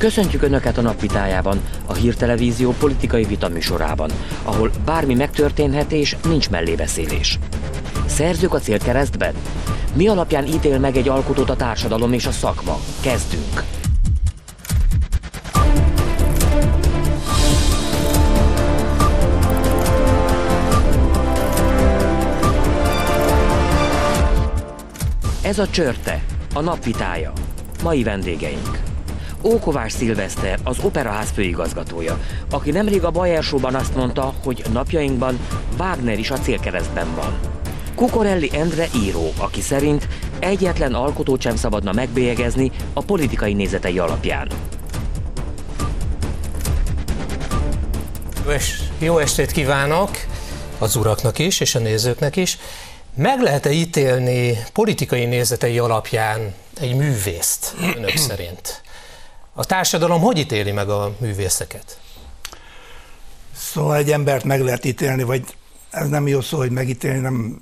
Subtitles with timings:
[0.00, 4.10] Köszöntjük Önöket a napvitájában, a hírtelevízió politikai vita műsorában,
[4.42, 7.38] ahol bármi megtörténhet és nincs mellébeszélés.
[8.06, 9.34] Szerzők a célkeresztben?
[9.94, 12.78] Mi alapján ítél meg egy alkotót a társadalom és a szakma?
[13.00, 13.62] Kezdünk!
[25.42, 26.22] Ez a Csörte,
[26.54, 27.32] a napvitája.
[27.82, 28.89] Mai vendégeink.
[29.42, 35.38] Ókovás Szilveszter, az Operaház főigazgatója, aki nemrég a Bayer Show-ban azt mondta, hogy napjainkban
[35.78, 37.38] Wagner is a célkeresztben van.
[37.94, 40.08] Kukorelli Endre író, aki szerint
[40.38, 44.48] egyetlen alkotót sem szabadna megbélyegezni a politikai nézetei alapján.
[48.98, 50.10] Jó estét kívánok
[50.78, 52.58] az uraknak is, és a nézőknek is.
[53.14, 58.82] Meg lehet-e ítélni politikai nézetei alapján egy művészt önök szerint?
[59.60, 62.00] A társadalom hogy ítéli meg a művészeket?
[63.56, 65.44] Szóval egy embert meg lehet ítélni, vagy
[65.90, 67.58] ez nem jó szó, hogy megítélni, nem,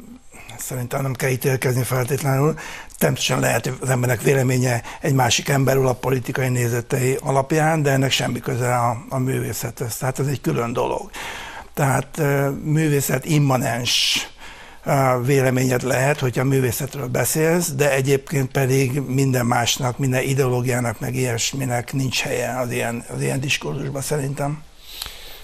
[0.58, 2.54] szerintem nem kell ítélkezni feltétlenül.
[2.98, 8.40] Természetesen lehet az embernek véleménye egy másik emberről a politikai nézetei alapján, de ennek semmi
[8.40, 9.96] köze a, a művészethez.
[9.96, 11.10] Tehát ez egy külön dolog.
[11.74, 12.20] Tehát
[12.62, 14.28] művészet immanens
[15.24, 22.20] véleményed lehet, hogyha művészetről beszélsz, de egyébként pedig minden másnak, minden ideológiának, meg ilyesminek nincs
[22.20, 24.62] helye az ilyen, az ilyen diskurzusban szerintem.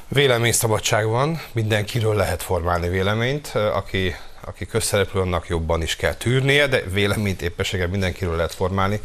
[0.09, 4.15] Véleményszabadság van, mindenkiről lehet formálni véleményt, aki,
[4.45, 9.01] aki közszereplő, annak jobban is kell tűrnie, de véleményt éppenséggel mindenkiről lehet formálni.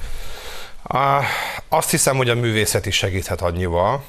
[1.69, 4.03] Azt hiszem, hogy a művészet is segíthet annyival,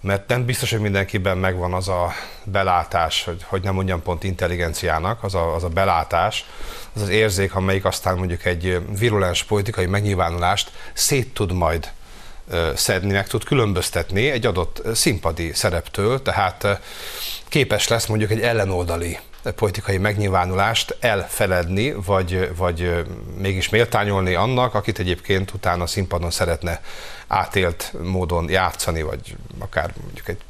[0.00, 2.12] mert nem biztos, hogy mindenkiben megvan az a
[2.44, 6.44] belátás, hogy, hogy nem mondjam pont intelligenciának, az a, az a belátás,
[6.94, 11.90] az az érzék, amelyik aztán mondjuk egy virulens politikai megnyilvánulást szét tud majd
[12.74, 16.80] szedni, meg tud különböztetni egy adott színpadi szereptől, tehát
[17.48, 23.04] képes lesz mondjuk egy ellenoldali politikai megnyilvánulást elfeledni, vagy, vagy
[23.38, 26.80] mégis méltányolni annak, akit egyébként utána színpadon szeretne
[27.26, 30.40] átélt módon játszani, vagy akár mondjuk egy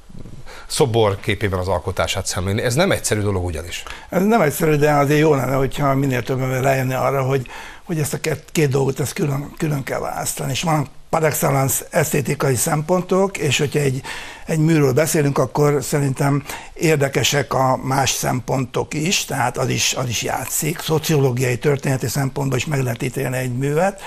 [0.66, 2.62] szobor képében az alkotását szemlélni.
[2.62, 3.82] Ez nem egyszerű dolog ugyanis.
[4.08, 7.46] Ez nem egyszerű, de azért jó lenne, hogyha minél többen rájönne arra, hogy,
[7.84, 10.50] hogy ezt a két, két dolgot ezt külön, külön kell választani.
[10.50, 14.02] És van par excellence esztétikai szempontok, és hogyha egy,
[14.46, 20.22] egy műről beszélünk, akkor szerintem érdekesek a más szempontok is, tehát az is, az is
[20.22, 20.78] játszik.
[20.78, 24.00] Szociológiai, történeti szempontból is meg lehet ítélni egy művet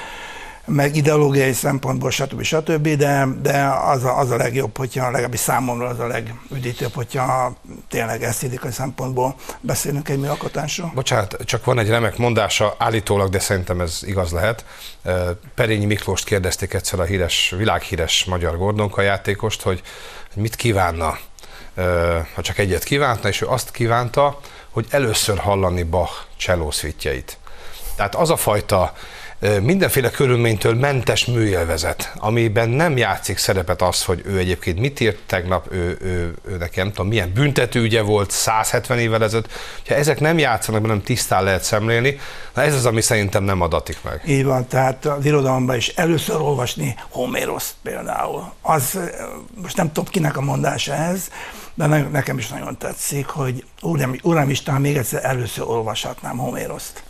[0.71, 2.41] meg ideológiai szempontból, stb.
[2.41, 7.55] stb., de, de az, a, az a legjobb, hogyha legalábbis számomra az a legüdítőbb, hogyha
[7.89, 10.91] tényleg esztétikai szempontból beszélünk egy műalkotásról.
[10.95, 14.65] Bocsánat, csak van egy remek mondása, állítólag, de szerintem ez igaz lehet.
[15.55, 19.81] Perényi Miklóst kérdezték egyszer a híres, világhíres magyar Gordonka játékost, hogy
[20.35, 21.17] mit kívánna,
[22.35, 24.39] ha csak egyet kívánta, és ő azt kívánta,
[24.69, 27.37] hogy először hallani Bach csellószvítjeit.
[27.95, 28.93] Tehát az a fajta
[29.61, 35.67] mindenféle körülménytől mentes műjelvezet, amiben nem játszik szerepet az, hogy ő egyébként mit írt tegnap,
[35.71, 39.51] ő, ő, ő nekem, tudom, milyen büntetőügye volt 170 évvel ezelőtt,
[39.87, 42.19] ha ezek nem játszanak, nem tisztán lehet szemlélni,
[42.53, 44.21] na ez az, ami szerintem nem adatik meg.
[44.27, 48.53] Így van, tehát az irodalomban is először olvasni Homéroszt például.
[48.61, 48.99] Az,
[49.61, 51.27] most nem tudom kinek a mondása ez,
[51.73, 57.03] de nekem is nagyon tetszik, hogy Uram, Uram Isten, még egyszer először olvashatnám Homéroszt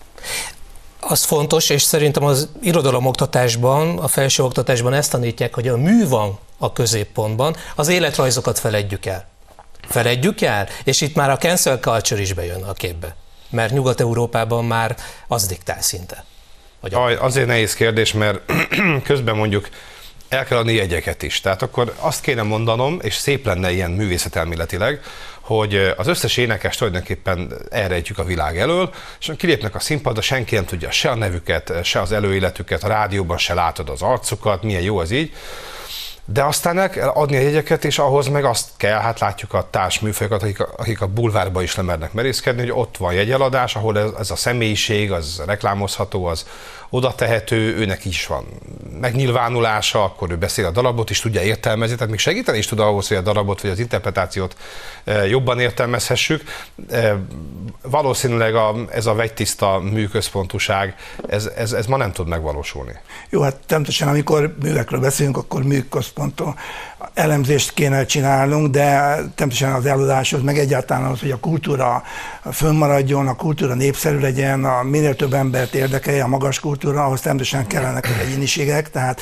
[1.02, 6.74] az fontos, és szerintem az irodalomoktatásban, a felsőoktatásban ezt tanítják, hogy a mű van a
[6.74, 9.28] középpontban, az életrajzokat feledjük el.
[9.88, 13.16] Feledjük el, és itt már a cancel culture is bejön a képbe.
[13.50, 14.96] Mert Nyugat-Európában már
[15.28, 16.26] az diktál szinte.
[16.92, 18.40] Aj, azért nehéz kérdés, mert
[19.04, 19.70] közben mondjuk
[20.32, 21.42] el kell adni jegyeket is.
[21.42, 25.02] Tehát akkor azt kéne mondanom, és szép lenne ilyen művészetelméletileg,
[25.40, 30.66] hogy az összes énekes tulajdonképpen elrejtjük a világ elől, és kilépnek a színpadra, senki nem
[30.66, 34.98] tudja se a nevüket, se az előéletüket, a rádióban se látod az arcukat, milyen jó
[34.98, 35.34] az így.
[36.26, 39.68] De aztán el kell adni a jegyeket, és ahhoz meg azt kell, hát látjuk a
[39.70, 44.32] társműfajokat, akik, akik a bulvárba is lemernek merészkedni, hogy ott van jegyeladás, ahol ez, ez
[44.32, 46.46] a személyiség, az reklámozható, az
[46.94, 48.46] oda tehető, őnek is van
[49.00, 53.08] megnyilvánulása, akkor ő beszél a darabot is, tudja értelmezni, tehát még segíteni is tud ahhoz,
[53.08, 54.56] hogy a darabot vagy az interpretációt
[55.04, 56.44] e, jobban értelmezhessük.
[56.90, 57.16] E,
[57.82, 60.96] valószínűleg a, ez a vegytiszta műközpontúság,
[61.28, 63.00] ez, ez, ez ma nem tud megvalósulni.
[63.30, 66.54] Jó, hát természetesen amikor művekről beszélünk, akkor műközpontú
[67.14, 72.04] elemzést kéne csinálnunk, de természetesen az előadáshoz, meg egyáltalán az, hogy a kultúra
[72.52, 77.68] fönnmaradjon, a kultúra népszerű legyen, a minél több embert érdekelje a magas kultúra, ahhoz természetesen
[77.68, 79.22] kellenek az egyéniségek, tehát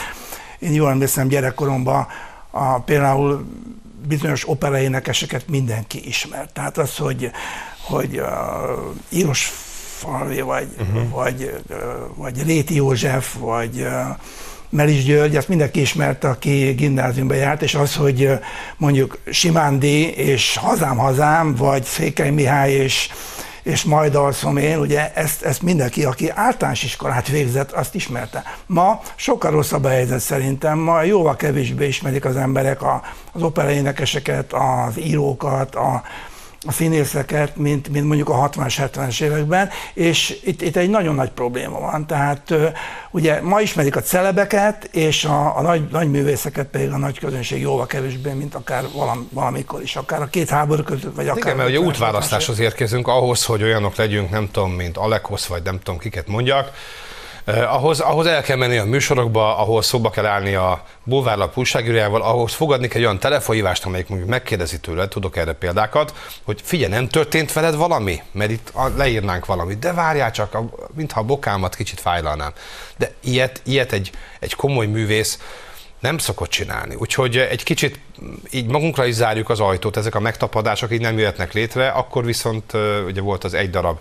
[0.59, 2.07] én jól emlékszem gyerekkoromban
[2.51, 3.45] a, például
[4.07, 6.53] bizonyos operaénekeseket mindenki ismert.
[6.53, 7.31] Tehát az, hogy,
[7.81, 8.27] hogy uh,
[9.09, 9.51] Íros
[9.97, 11.09] Falvi, vagy, uh-huh.
[11.09, 11.77] vagy, uh,
[12.15, 14.17] vagy Réti József, vagy uh,
[14.71, 18.29] Melis György, ezt mindenki ismerte, aki gimnáziumba járt, és az, hogy
[18.77, 23.09] mondjuk Simándi és Hazám Hazám, vagy Székely Mihály és,
[23.63, 28.43] és majd alszom én, ugye ezt, ezt mindenki, aki általános iskolát végzett, azt ismerte.
[28.65, 33.01] Ma sokkal rosszabb a helyzet szerintem, ma jóval kevésbé ismerik az emberek a,
[33.31, 36.03] az operaénekeseket, az írókat, a,
[36.67, 41.29] a színészeket, mint, mint mondjuk a 60-as, 70-es években, és itt, itt egy nagyon nagy
[41.29, 42.07] probléma van.
[42.07, 42.53] Tehát
[43.11, 47.61] ugye ma ismerik a celebeket, és a, a nagy, nagy művészeket pedig a nagy közönség
[47.61, 51.43] jóval kevésbé, mint akár valam, valamikor is, akár a két háború között, vagy akár...
[51.43, 55.79] Igen, mert ugye útválasztáshoz érkezünk ahhoz, hogy olyanok legyünk, nem tudom, mint Alekosz, vagy nem
[55.83, 56.71] tudom, kiket mondjak,
[57.57, 62.53] ahhoz, ahhoz el kell menni a műsorokba, ahol szóba kell állni a bulvárlap újságírójával, ahhoz
[62.53, 66.13] fogadni kell olyan telefonhívást, amelyik mondjuk megkérdezi tőle, tudok erre példákat,
[66.43, 68.21] hogy figyelj, nem történt veled valami?
[68.31, 70.57] Mert itt leírnánk valamit, de várjál csak,
[70.95, 72.53] mintha a bokámat kicsit fájlalnám.
[72.97, 75.39] De ilyet, ilyet egy, egy komoly művész
[75.99, 76.95] nem szokott csinálni.
[76.95, 77.99] Úgyhogy egy kicsit
[78.51, 82.73] így magunkra is zárjuk az ajtót, ezek a megtapadások így nem jöhetnek létre, akkor viszont
[83.05, 83.97] ugye volt az egy darab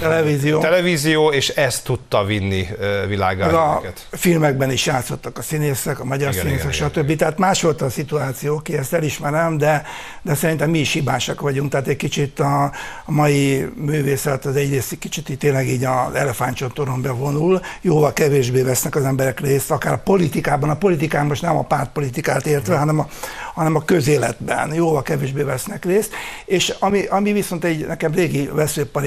[0.00, 0.60] televízió.
[0.60, 2.66] televízió, és ezt tudta vinni
[3.08, 3.70] világára.
[3.74, 7.04] A filmekben is játszottak a színészek, a magyar igen, színészek, igen, stb.
[7.04, 7.16] Igen.
[7.16, 9.82] Tehát más volt a szituáció, ki ezt elismerem, de,
[10.22, 12.64] de szerintem mi is hibásak vagyunk, tehát egy kicsit a,
[13.04, 18.94] a mai művészet az egyrészt kicsit így tényleg így az elefántcsontoron bevonul, jóval kevésbé vesznek
[18.94, 23.08] az emberek részt, akár a politikában, a politikán most nem a pártpolitikát értve, hanem a,
[23.54, 26.12] hanem a közéletben jóval kevésbé vesznek részt,
[26.44, 28.50] és ami, ami viszont egy nekem régi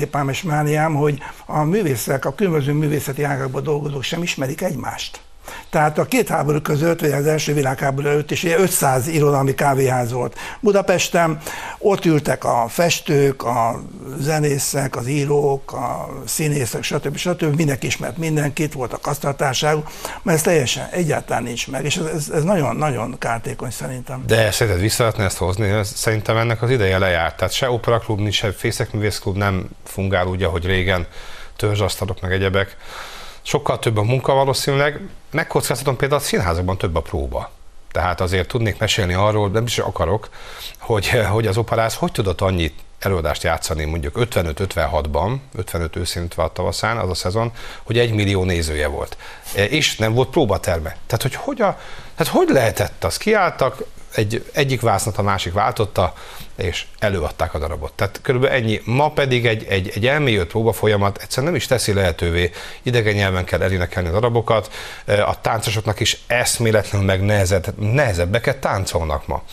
[0.05, 5.21] veszőparépám és mániám, hogy a művészek, a különböző művészeti ágakban dolgozók sem ismerik egymást.
[5.69, 10.37] Tehát a két háború között, vagy az első világháború előtt is 500 irodalmi kávéház volt
[10.59, 11.39] Budapesten,
[11.77, 13.81] ott ültek a festők, a
[14.19, 17.17] zenészek, az írók, a színészek, stb.
[17.17, 17.55] stb.
[17.55, 22.43] Mindenki ismert mindenkit, volt a kasztartárságuk, mert ez teljesen egyáltalán nincs meg, és ez, ez
[22.43, 24.23] nagyon, nagyon kártékony szerintem.
[24.27, 25.83] De szerinted vissza ezt hozni?
[25.83, 27.37] Szerintem ennek az ideje lejárt.
[27.37, 31.07] Tehát se operaklub, se fészekművészklub nem fungál úgy, ahogy régen,
[31.55, 32.77] törzsasztalok meg egyebek
[33.45, 35.01] sokkal több a munka valószínűleg.
[35.31, 37.51] Megkockáztatom például a színházakban több a próba.
[37.91, 40.29] Tehát azért tudnék mesélni arról, nem is akarok,
[40.79, 46.97] hogy, hogy az operász hogy tudott annyit előadást játszani mondjuk 55-56-ban, 55 őszén 56 tavaszán,
[46.97, 47.51] az a szezon,
[47.83, 49.17] hogy egy millió nézője volt.
[49.53, 50.95] És nem volt próbaterme.
[51.05, 51.79] Tehát, hogy hogy, a,
[52.15, 53.17] tehát hogy lehetett az?
[53.17, 53.83] Kiálltak,
[54.15, 56.13] egy, egyik vásznat a másik váltotta,
[56.55, 57.93] és előadták a darabot.
[57.93, 58.81] Tehát körülbelül ennyi.
[58.85, 62.51] Ma pedig egy, egy, egy elmélyült próba folyamat egyszerűen nem is teszi lehetővé.
[62.83, 64.73] Idegen nyelven kell elénekelni a darabokat,
[65.25, 69.43] a táncosoknak is eszméletlenül meg nehezebb, nehezebbeket táncolnak ma.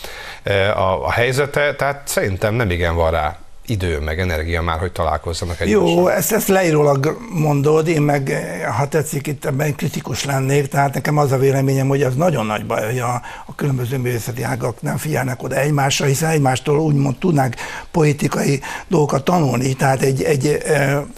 [0.75, 5.61] A, a helyzete, tehát szerintem nem igen van rá idő, meg energia már, hogy találkozzanak
[5.61, 5.89] egymással.
[5.89, 8.33] Jó, ezt, ezt leírólag mondod, én meg,
[8.77, 12.67] ha tetszik, itt ebben kritikus lennék, tehát nekem az a véleményem, hogy az nagyon nagy
[12.67, 17.57] baj, hogy a, a különböző művészeti ágak nem figyelnek oda egymásra, hiszen egymástól úgymond tudnák
[17.91, 20.47] politikai dolgokat tanulni, tehát egy, egy,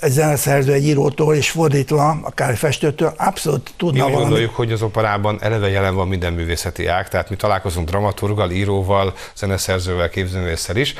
[0.00, 4.23] egy zeneszerző, egy írótól és fordítva, akár egy festőtől abszolút tudna Mi valami...
[4.23, 9.15] gondoljuk, hogy az operában eleve jelen van minden művészeti ág, tehát mi találkozunk dramaturgal, íróval,
[9.36, 10.94] zeneszerzővel, képzőművésszel is,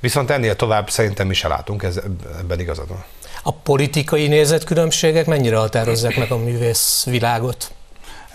[0.00, 2.00] Viszont ennél tovább szerintem mi se látunk, ez,
[2.38, 3.04] ebben igazad van.
[3.42, 7.70] A politikai nézetkülönbségek mennyire határozzák meg a művész világot?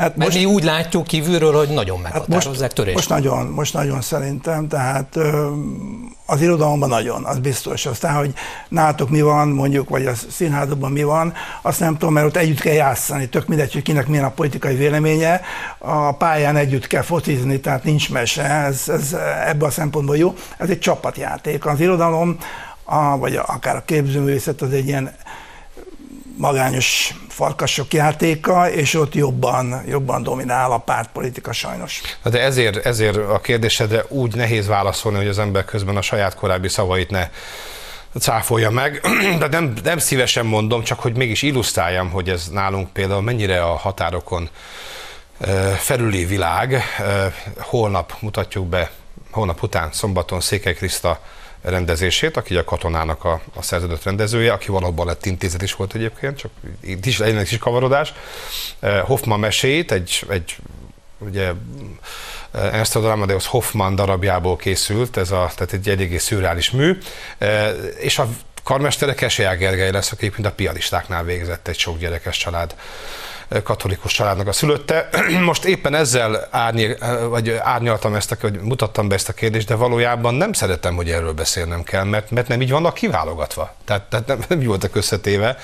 [0.01, 4.01] Hát most, mi úgy látjuk kívülről, hogy nagyon meghatározzák hát most, most nagyon, most nagyon
[4.01, 5.17] szerintem, tehát
[6.25, 7.85] az irodalomban nagyon, az biztos.
[7.85, 8.33] Aztán, hogy
[8.69, 12.59] nátok mi van, mondjuk, vagy a színházakban mi van, azt nem tudom, mert ott együtt
[12.59, 15.41] kell játszani, tök mindegy, hogy kinek milyen a politikai véleménye,
[15.77, 19.15] a pályán együtt kell fotizni, tehát nincs mese, ez, ez
[19.45, 20.33] ebből a szempontból jó.
[20.57, 21.65] Ez egy csapatjáték.
[21.65, 22.37] Az irodalom,
[22.83, 25.15] a, vagy akár a képzőművészet az egy ilyen
[26.41, 32.01] magányos farkasok játéka, és ott jobban, jobban dominál a pártpolitika sajnos.
[32.23, 36.67] De ezért, ezért a kérdésedre úgy nehéz válaszolni, hogy az ember közben a saját korábbi
[36.67, 37.29] szavait ne
[38.19, 39.01] cáfolja meg,
[39.39, 43.75] de nem, nem szívesen mondom, csak hogy mégis illusztráljam, hogy ez nálunk például mennyire a
[43.75, 44.49] határokon
[45.77, 46.83] felüli világ.
[47.57, 48.91] Holnap mutatjuk be,
[49.31, 51.19] holnap után, szombaton Székely Kriszta
[51.61, 56.37] rendezését, aki a katonának a, a szerződött rendezője, aki valóban lett intézet is volt egyébként,
[56.37, 58.13] csak itt is legyen egy kavarodás.
[58.79, 60.55] Eh, Hoffman meséit, egy, egy
[61.17, 61.51] ugye
[62.51, 66.97] eh, Ernst Amadeus Hoffman darabjából készült, ez a, tehát egy eléggé szürreális mű,
[67.37, 68.29] eh, és a
[68.63, 72.75] karmestere Keselyák Gergely lesz, aki mint a pianistáknál végzett egy sok gyerekes család
[73.63, 75.09] katolikus családnak a szülötte.
[75.45, 76.97] Most éppen ezzel árnyék,
[77.29, 81.09] vagy árnyaltam ezt, a, vagy mutattam be ezt a kérdést, de valójában nem szeretem, hogy
[81.09, 83.75] erről beszélnem kell, mert, mert nem így vannak kiválogatva.
[83.85, 85.57] Tehát, tehát nem, nem voltak összetéve,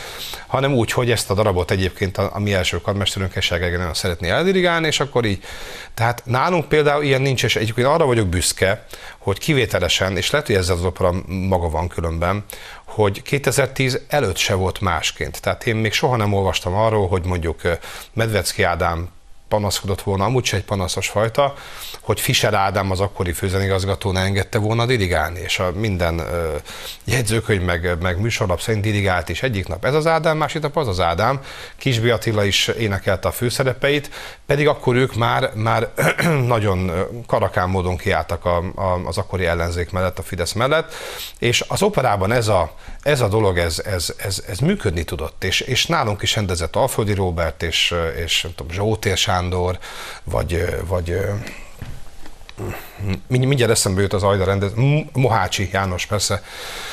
[0.48, 4.30] hanem úgy, hogy ezt a darabot egyébként a, a mi első karmesterünk Eságegen nagyon szeretné
[4.30, 5.44] eldirigálni, és akkor így.
[5.94, 8.86] Tehát nálunk például ilyen nincs, és egyébként arra vagyok büszke,
[9.18, 12.46] hogy kivételesen, és lehet, hogy ezzel az opera maga van különben,
[12.88, 15.42] hogy 2010 előtt se volt másként.
[15.42, 17.62] Tehát én még soha nem olvastam arról, hogy mondjuk
[18.14, 19.10] Medvecki Ádám
[19.48, 21.54] panaszkodott volna, amúgy egy panaszos fajta,
[22.02, 26.56] hogy Fischer Ádám, az akkori főzenigazgató ne engedte volna dirigálni, és a minden ö,
[27.04, 29.86] jegyzőkönyv meg, meg műsorlap szerint dirigált is egyik nap.
[29.86, 31.42] Ez az Ádám, másik nap az az Ádám,
[31.78, 34.10] Kisbi Attila is énekelte a főszerepeit,
[34.46, 35.92] pedig akkor ők már, már
[36.56, 36.92] nagyon
[37.28, 40.94] karakán módon kiálltak a, a, az akkori ellenzék mellett, a Fidesz mellett,
[41.40, 42.74] és az operában ez a,
[43.08, 47.14] ez a dolog, ez, ez, ez, ez működni tudott, és, és nálunk is rendezett Alföldi
[47.14, 49.80] Róbert, és, és nem tudom, Zsótér Sándor,
[50.24, 51.20] vagy, vagy
[53.28, 54.72] mindjárt eszembe jut az Ajda rendez,
[55.14, 56.42] Mohácsi János persze.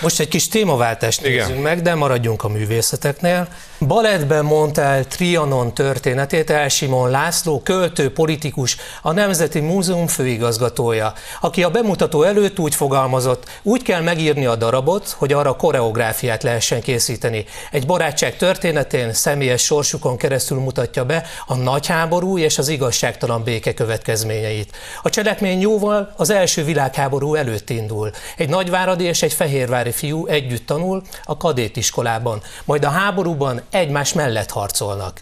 [0.00, 1.46] Most egy kis témaváltást Igen.
[1.46, 3.48] nézzünk meg, de maradjunk a művészeteknél.
[3.86, 11.62] Balettben mondta el Trianon történetét El Simon László, költő, politikus, a Nemzeti Múzeum főigazgatója, aki
[11.62, 17.44] a bemutató előtt úgy fogalmazott, úgy kell megírni a darabot, hogy arra koreográfiát lehessen készíteni.
[17.70, 24.76] Egy barátság történetén személyes sorsukon keresztül mutatja be a nagyháború és az igazságtalan béke következményeit.
[25.02, 28.10] A cselekmény jóval az első világháború előtt indul.
[28.36, 34.50] Egy nagyváradi és egy fehérvári fiú együtt tanul a kadétiskolában, majd a háborúban egymás mellett
[34.50, 35.20] harcolnak.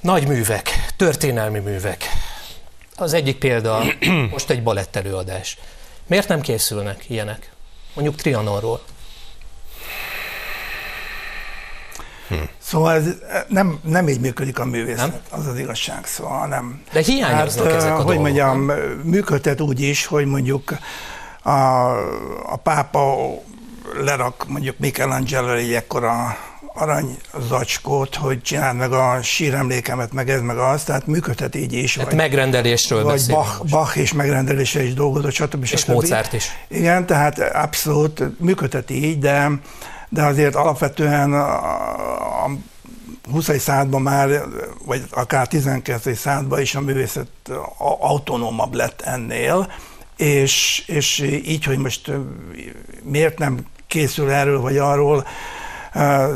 [0.00, 2.04] Nagy művek, történelmi művek.
[2.96, 3.82] Az egyik példa
[4.30, 5.58] most egy balett előadás.
[6.06, 7.52] Miért nem készülnek ilyenek?
[7.94, 8.82] Mondjuk Trianonról.
[12.34, 12.42] Hm.
[12.58, 13.04] Szóval ez
[13.48, 15.40] nem, nem így működik a művészet, nem?
[15.40, 16.82] az az igazság, szóval nem.
[16.92, 18.72] De hiányoznak hát, ezek a Hogy dolgok, mondjam,
[19.02, 20.74] működtet úgy is, hogy mondjuk
[21.42, 21.50] a,
[22.52, 23.16] a pápa
[24.04, 26.36] lerak mondjuk Michelangelo egy ekkora
[26.74, 27.16] arany
[27.48, 31.92] zacskót, hogy csináld meg a síremlékemet, meg ez, meg az, tehát működhet így is.
[31.92, 35.62] Tehát vagy, megrendelésről Vagy Bach, Bach és megrendelése is dolgozott, stb.
[35.62, 35.90] És stb.
[35.90, 36.50] Mozart is.
[36.68, 39.50] Igen, tehát abszolút működhet így, de,
[40.14, 42.50] de azért alapvetően a, a
[43.30, 43.58] 20.
[43.58, 44.42] században már,
[44.84, 46.16] vagy akár 19.
[46.16, 47.28] században is a művészet
[47.98, 49.72] autonómabb lett ennél,
[50.16, 52.10] és, és így, hogy most
[53.02, 55.26] miért nem készül erről vagy arról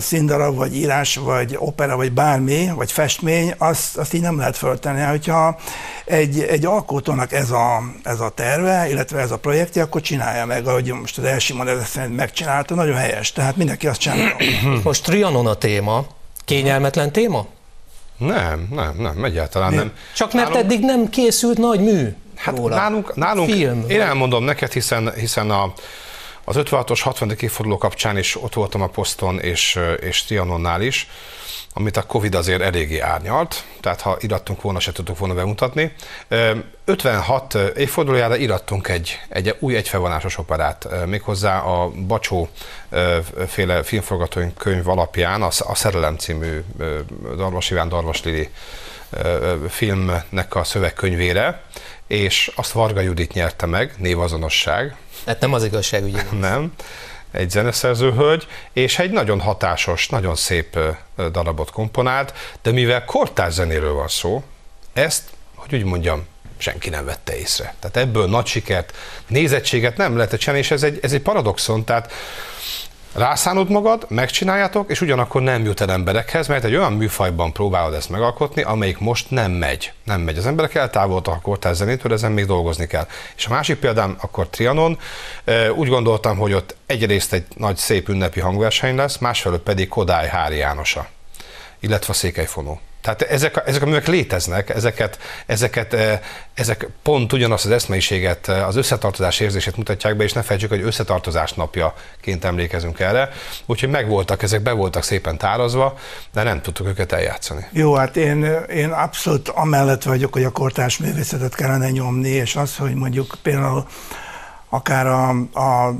[0.00, 5.00] színdarab, vagy írás, vagy opera, vagy bármi, vagy festmény, azt, azt így nem lehet föltenni.
[5.00, 5.58] Hogyha
[6.04, 10.66] egy, egy alkotónak ez a, ez a terve, illetve ez a projektje, akkor csinálja meg,
[10.66, 13.32] ahogy most az Elsimon ez szerint megcsinálta, nagyon helyes.
[13.32, 14.36] Tehát mindenki azt csinálja.
[14.84, 16.06] Most Trianon a téma.
[16.44, 17.46] Kényelmetlen téma?
[18.16, 19.92] Nem, nem, nem, egyáltalán nem.
[20.14, 22.76] Csak mert nálunk, eddig nem készült nagy mű Hát róla.
[22.76, 25.72] nálunk, nálunk Film, én elmondom neked, hiszen, hiszen a,
[26.48, 27.30] az 56-os 60.
[27.40, 31.08] évforduló kapcsán is ott voltam a poszton és, és Trianonnál is,
[31.72, 35.92] amit a Covid azért eléggé árnyalt, tehát ha irattunk volna, se tudtuk volna bemutatni.
[36.84, 42.48] 56 évfordulójára irattunk egy, egy új egyfelvonásos operát, méghozzá a Bacsó
[43.46, 46.64] féle filmforgatókönyv alapján, a, a Szerelem című
[47.36, 48.48] Darvas Iván Darvas Lili
[49.68, 51.62] filmnek a szövegkönyvére,
[52.08, 56.20] és azt Varga Judit nyerte meg, névazonosság, tehát nem az igazságügyi.
[56.40, 56.72] Nem.
[57.30, 60.78] Egy zeneszerző hölgy, és egy nagyon hatásos, nagyon szép
[61.16, 64.42] darabot komponált, de mivel kortárs zenéről van szó,
[64.92, 65.22] ezt,
[65.54, 67.74] hogy úgy mondjam, senki nem vette észre.
[67.80, 68.96] Tehát ebből nagy sikert,
[69.26, 72.12] nézettséget nem lehetett csinálni, és ez egy, ez egy paradoxon, tehát
[73.14, 78.10] rászánod magad, megcsináljátok, és ugyanakkor nem jut el emberekhez, mert egy olyan műfajban próbálod ezt
[78.10, 79.92] megalkotni, amelyik most nem megy.
[80.04, 80.38] Nem megy.
[80.38, 83.06] Az emberek eltávoltak a kortárs zenétől, ezen még dolgozni kell.
[83.36, 84.98] És a másik példám akkor Trianon.
[85.74, 90.56] Úgy gondoltam, hogy ott egyrészt egy nagy szép ünnepi hangverseny lesz, másfelől pedig Kodály Hári
[90.56, 91.06] Jánosa,
[91.80, 92.80] illetve Székelyfonó.
[93.00, 96.20] Tehát ezek a, ezek a művek léteznek, ezeket, ezeket, eh,
[96.54, 100.82] ezek pont ugyanazt az eszmeiséget, eh, az összetartozás érzését mutatják be, és ne felejtsük, hogy
[100.82, 103.28] összetartozás napjaként emlékezünk erre.
[103.66, 105.98] Úgyhogy megvoltak, ezek be voltak szépen tárazva,
[106.32, 107.66] de nem tudtuk őket eljátszani.
[107.72, 112.76] Jó, hát én, én abszolút amellett vagyok, hogy a kortárs művészetet kellene nyomni, és az,
[112.76, 113.86] hogy mondjuk például
[114.68, 115.94] akár a, a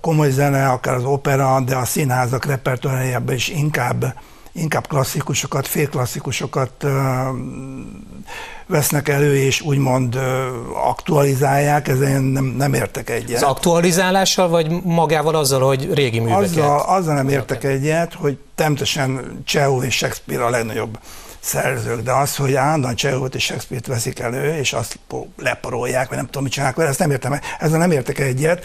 [0.00, 4.14] komoly zene, akár az opera, de a színházak repertoárjában is inkább
[4.54, 6.84] inkább klasszikusokat, félklasszikusokat
[8.66, 10.18] vesznek elő, és úgymond
[10.88, 13.42] aktualizálják, ezen nem, nem értek egyet.
[13.42, 16.42] Az aktualizálással, vagy magával azzal, hogy régi műveket?
[16.42, 20.98] Azzal, azzal nem értek egyet, hogy természetesen Csehov és Shakespeare a legnagyobb
[21.40, 24.98] szerzők, de az, hogy állandóan Csehovot és Shakespeare-t veszik elő, és azt
[25.36, 28.64] leporolják, vagy nem tudom, mit csinálnak vele, ezt nem értem, ezzel nem értek egyet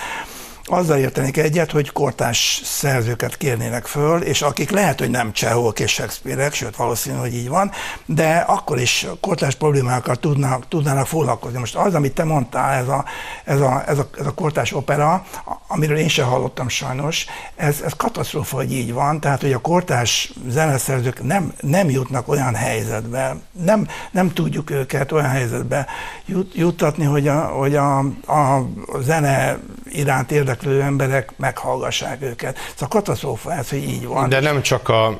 [0.71, 5.91] azzal értenék egyet, hogy kortás szerzőket kérnének föl, és akik lehet, hogy nem Csehovok és
[5.91, 7.71] Shakespeare-ek, sőt valószínű, hogy így van,
[8.05, 11.59] de akkor is kortás problémákkal tudnának, tudnának foglalkozni.
[11.59, 13.05] Most az, amit te mondtál, ez a,
[13.43, 15.25] ez a, ez a, ez a kortás opera,
[15.67, 20.33] amiről én sem hallottam sajnos, ez, ez katasztrófa, hogy így van, tehát hogy a kortás
[20.47, 25.87] zeneszerzők nem, nem jutnak olyan helyzetbe, nem, nem tudjuk őket olyan helyzetbe
[26.25, 27.97] jut, juttatni, hogy a, hogy a,
[28.27, 28.67] a
[28.99, 29.59] zene
[29.89, 32.57] iránt érdeklő emberek meghallgassák őket.
[32.75, 34.29] Ez a katasztrófa ez, hogy így van.
[34.29, 35.19] De nem csak, a,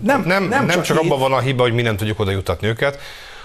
[0.00, 2.30] nem, nem, nem, nem csak, csak abban van a hiba, hogy mi nem tudjuk oda
[2.30, 2.98] jutatni őket,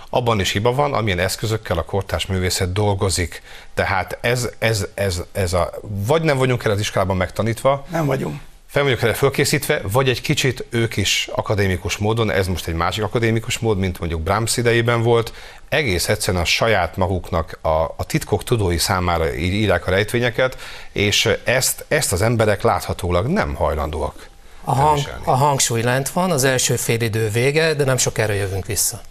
[0.10, 3.42] abban is hiba van, amilyen eszközökkel a kortás művészet dolgozik.
[3.74, 7.86] Tehát ez, ez, ez, ez a, vagy nem vagyunk el az iskolában megtanítva.
[7.92, 8.40] Nem vagyunk
[8.76, 13.04] fel vagyok erre fölkészítve, vagy egy kicsit ők is akadémikus módon, ez most egy másik
[13.04, 15.34] akadémikus mód, mint mondjuk Brahms idejében volt,
[15.70, 20.58] egész egyszerűen a saját maguknak a, a titkok tudói számára írják a rejtvényeket,
[20.92, 24.30] és ezt, ezt az emberek láthatólag nem hajlandóak.
[24.64, 29.02] A, hang, a hangsúly lent van, az első félidő vége, de nem sokára jövünk vissza.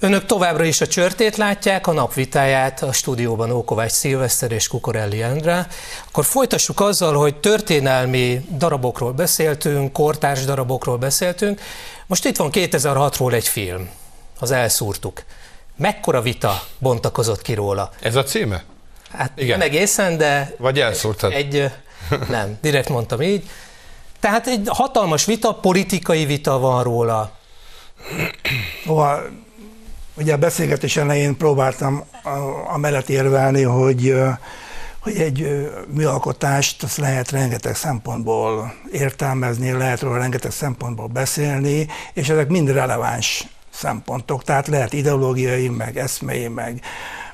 [0.00, 5.66] Önök továbbra is a csörtét látják, a napvitáját a stúdióban Ókovács Szilveszter és Kukorelli Endre.
[6.08, 11.60] Akkor folytassuk azzal, hogy történelmi darabokról beszéltünk, kortárs darabokról beszéltünk.
[12.06, 13.90] Most itt van 2006-ról egy film,
[14.38, 15.22] az Elszúrtuk.
[15.76, 17.90] Mekkora vita bontakozott ki róla?
[18.00, 18.64] Ez a címe?
[19.12, 19.58] Hát Igen.
[19.58, 20.54] nem egészen, de...
[20.58, 21.32] Vagy elszúrtad?
[21.32, 21.70] Egy,
[22.28, 23.50] nem, direkt mondtam így.
[24.20, 27.36] Tehát egy hatalmas vita, politikai vita van róla.
[30.18, 32.04] Ugye a beszélgetés elején próbáltam
[32.72, 34.14] amellett érvelni, hogy
[34.98, 42.48] hogy egy műalkotást azt lehet rengeteg szempontból értelmezni, lehet róla rengeteg szempontból beszélni, és ezek
[42.48, 46.80] mind releváns szempontok, tehát lehet ideológiai, meg eszmei, meg,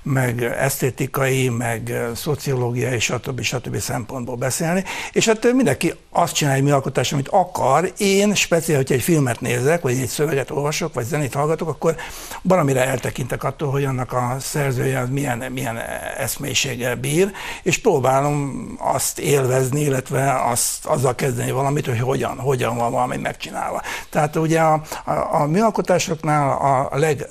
[0.05, 3.41] meg esztétikai, meg szociológiai, stb.
[3.41, 3.77] stb.
[3.77, 4.85] szempontból beszélni.
[5.13, 7.93] És hát mindenki azt csinálja mi alkotás, amit akar.
[7.97, 11.97] Én speciál, hogyha egy filmet nézek, vagy egy szöveget olvasok, vagy zenét hallgatok, akkor
[12.43, 15.79] valamire eltekintek attól, hogy annak a szerzője milyen, milyen
[16.19, 17.31] eszmélyiséggel bír,
[17.63, 23.83] és próbálom azt élvezni, illetve azt, azzal kezdeni valamit, hogy hogyan, hogyan van valami megcsinálva.
[24.11, 26.59] Tehát ugye a, a, a műalkotásoknál
[26.91, 27.27] a leg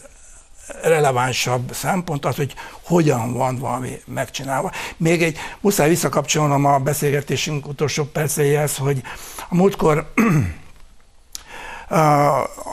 [0.81, 4.71] relevánsabb szempont az, hogy hogyan van valami megcsinálva.
[4.97, 9.01] Még egy, muszáj visszakapcsolnom a beszélgetésünk utolsó percéhez, hogy
[9.49, 10.11] a múltkor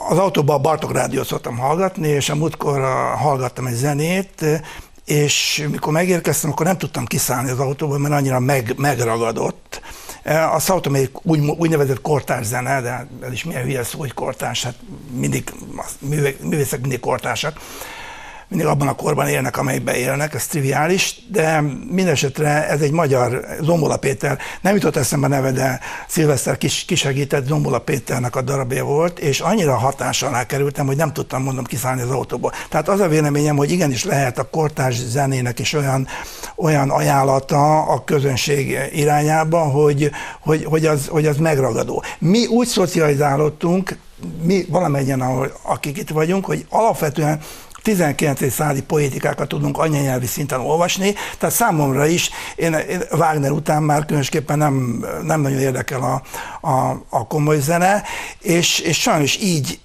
[0.09, 2.81] az autóban a Bartok rádiót szoktam hallgatni, és a múltkor
[3.17, 4.45] hallgattam egy zenét,
[5.05, 9.81] és mikor megérkeztem, akkor nem tudtam kiszállni az autóból, mert annyira meg, megragadott.
[10.23, 14.63] A South egy úgy, úgynevezett kortárs zene, de ez is milyen hülye szó, hogy kortárs,
[14.63, 14.75] hát
[15.11, 15.53] mindig,
[16.41, 17.59] művészek mindig kortársak
[18.51, 23.97] mindig abban a korban élnek, amelyben élnek, ez triviális, de mindesetre ez egy magyar, Zombola
[23.97, 29.39] Péter, nem jutott eszembe neve, de Szilveszter kis, kisegített, Zombola Péternek a darabja volt, és
[29.39, 32.51] annyira hatás alá kerültem, hogy nem tudtam mondom kiszállni az autóból.
[32.69, 36.07] Tehát az a véleményem, hogy igenis lehet a kortárs zenének is olyan,
[36.55, 42.03] olyan ajánlata a közönség irányába, hogy, hogy, hogy, az, hogy az megragadó.
[42.19, 43.97] Mi úgy szocializálódtunk,
[44.43, 45.21] mi valamennyien,
[45.61, 47.39] akik itt vagyunk, hogy alapvetően
[47.81, 48.51] 19.
[48.51, 54.57] századi poétikákat tudunk anyanyelvi szinten olvasni, tehát számomra is, én, én Wagner után már különösképpen
[54.57, 56.21] nem, nem nagyon érdekel a,
[56.67, 58.03] a, a komoly zene,
[58.39, 59.79] és, és sajnos így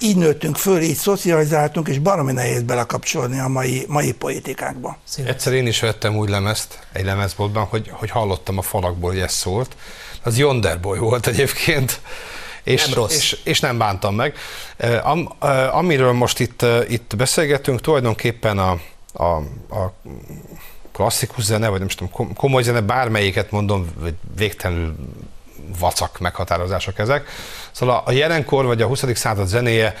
[0.00, 4.96] így nőttünk föl, így szocializáltunk, és baromi nehéz belekapcsolni a mai, mai.
[5.04, 5.30] Szíves.
[5.30, 9.32] Egyszer én is vettem úgy lemezt, egy lemezboltban, hogy, hogy hallottam a falakból, hogy ez
[9.32, 9.76] szólt.
[10.22, 12.00] Az Yonderboy volt egyébként
[12.68, 13.14] és, nem rossz.
[13.14, 14.36] És, és nem bántam meg.
[15.02, 15.32] Am,
[15.70, 18.80] amiről most itt, itt beszélgetünk, tulajdonképpen a,
[19.12, 19.36] a,
[19.76, 19.92] a
[20.92, 23.92] klasszikus zene, vagy nem tudom, komoly zene, bármelyiket mondom,
[24.36, 24.94] végtelenül
[25.78, 27.28] vacak meghatározások ezek.
[27.78, 29.04] Szóval a jelenkor vagy a 20.
[29.14, 29.94] század zenéje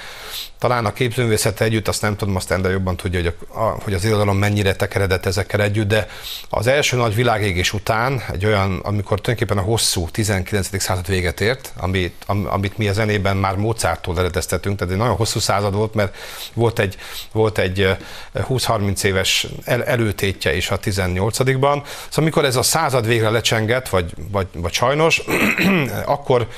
[0.58, 3.94] talán a képzőművészete együtt, azt nem tudom, azt Ender jobban tudja, hogy, a, a, hogy
[3.94, 6.08] az irodalom mennyire tekeredett ezekkel együtt, de
[6.48, 10.80] az első nagy világégés után, egy olyan, amikor tulajdonképpen a hosszú 19.
[10.80, 15.16] század véget ért, amit, am, amit mi a zenében már Mozarttól eredeztetünk, tehát egy nagyon
[15.16, 16.16] hosszú század volt, mert
[16.52, 16.96] volt egy,
[17.32, 17.96] volt egy
[18.34, 21.56] 20-30 éves el, előtétje is a 18-ban.
[21.58, 25.22] Szóval amikor ez a század végre lecsengett, vagy, vagy, vagy sajnos,
[26.04, 26.48] akkor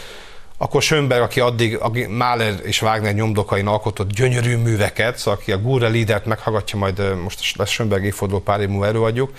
[0.63, 5.59] akkor Schönberg, aki addig aki Mahler és Wagner nyomdokain alkotott gyönyörű műveket, szóval aki a
[5.59, 9.33] Gure Lidert meghallgatja, majd most lesz Schönberg évforduló pár év múlva előadjuk,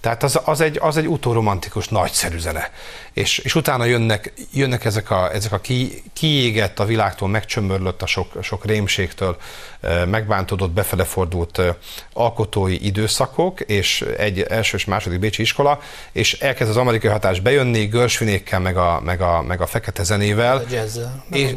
[0.00, 2.70] tehát az, az, egy, az egy utóromantikus, nagyszerű zene.
[3.12, 8.06] És, és utána jönnek, jönnek ezek a, ezek a ki, kiégett, a világtól megcsömörlött, a
[8.06, 9.36] sok, sok rémségtől
[10.06, 11.60] megbántódott, befele fordult
[12.12, 15.80] alkotói időszakok, és egy első és második bécsi iskola,
[16.12, 20.53] és elkezd az amerikai hatás bejönni, Görsvinékkel, meg a, meg a, meg a fekete zenével.
[20.54, 21.24] A jazzzel.
[21.30, 21.52] És,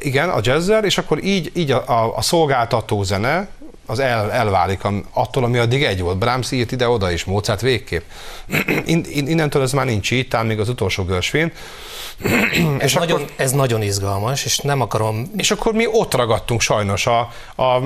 [0.00, 3.48] igen, a jazzzel, és akkor így, így a, a, a szolgáltató zene,
[3.86, 4.80] az el, elválik
[5.12, 6.18] attól, ami addig egy volt.
[6.18, 8.02] Brahms írt ide-oda is, Mozart végképp.
[8.84, 11.52] In, in, innentől ez már nincs így, talán még az utolsó Görsvin.
[12.78, 15.30] ez, és nagyon, akkor, ez nagyon izgalmas, és nem akarom...
[15.36, 17.18] És akkor mi ott ragadtunk sajnos a,
[17.56, 17.80] a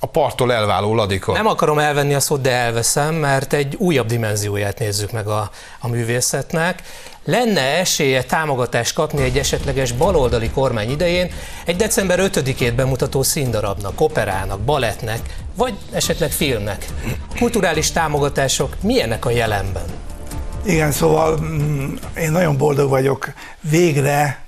[0.00, 1.34] a parttól elváló ladikon.
[1.34, 5.88] Nem akarom elvenni a szót, de elveszem, mert egy újabb dimenzióját nézzük meg a, a
[5.88, 6.82] művészetnek.
[7.24, 11.30] Lenne esélye támogatást kapni egy esetleges baloldali kormány idején
[11.64, 15.20] egy december 5-ét bemutató színdarabnak, operának, balettnek,
[15.54, 16.86] vagy esetleg filmnek?
[17.38, 19.84] Kulturális támogatások milyenek a jelenben?
[20.64, 23.32] Igen, szóval mm, én nagyon boldog vagyok.
[23.60, 24.47] Végre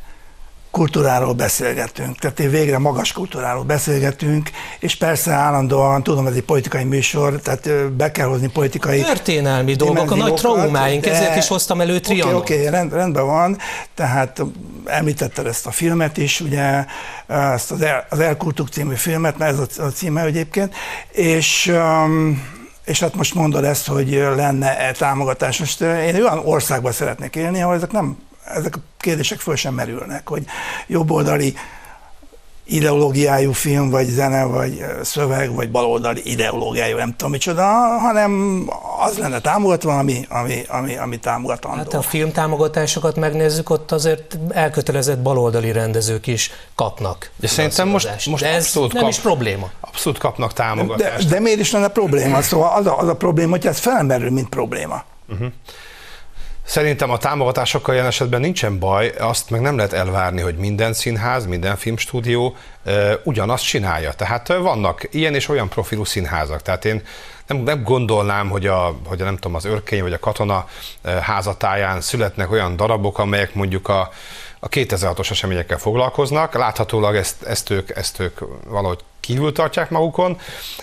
[0.70, 6.84] kultúráról beszélgetünk, tehát én végre magas kultúráról beszélgetünk, és persze állandóan, tudom, ez egy politikai
[6.84, 11.12] műsor, tehát be kell hozni politikai Történelmi dolgok, a nagy traumáink, de...
[11.12, 12.34] ezért is hoztam elő Trianon.
[12.34, 13.58] Oké, okay, okay, rend, rendben van,
[13.94, 14.42] tehát
[14.84, 16.84] említetted ezt a filmet is, ugye,
[17.26, 20.74] ezt az, El, az Elkultuk című filmet, mert ez a, a címe egyébként,
[21.10, 25.58] és um, és hát most mondod ezt, hogy lenne-e támogatás.
[25.58, 28.16] Most én olyan országban szeretnék élni, ahol ezek nem
[28.54, 30.44] ezek a kérdések föl sem merülnek, hogy
[30.86, 31.54] jobboldali
[32.70, 37.64] ideológiájú film, vagy zene, vagy szöveg, vagy baloldali ideológiájú, nem tudom micsoda,
[37.98, 38.64] hanem
[39.00, 41.76] az lenne támogatva, ami, ami, ami, ami támogatandó.
[41.76, 47.30] Hát a film támogatásokat megnézzük, ott azért elkötelezett baloldali rendezők is kapnak.
[47.36, 49.70] De szerintem most, most de ez abszolút nem kap, is probléma.
[49.80, 51.28] Abszolút kapnak támogatást.
[51.28, 52.42] De, de miért is lenne probléma?
[52.42, 55.04] Szóval az a, az a probléma, hogy ez felmerül, mint probléma.
[55.28, 55.48] Uh-huh.
[56.70, 61.46] Szerintem a támogatásokkal ilyen esetben nincsen baj, azt meg nem lehet elvárni, hogy minden színház,
[61.46, 62.56] minden filmstúdió
[62.86, 64.12] uh, ugyanazt csinálja.
[64.12, 66.62] Tehát vannak ilyen és olyan profilú színházak.
[66.62, 67.02] Tehát én
[67.46, 70.68] nem, nem gondolnám, hogy, a, hogy a, nem tudom, az örkény vagy a katona
[71.20, 74.10] házatáján születnek olyan darabok, amelyek mondjuk a,
[74.60, 76.54] a 2006-os eseményekkel foglalkoznak.
[76.54, 80.38] Láthatólag ezt, ezt, ők, ezt ők valahogy kívül tartják magukon,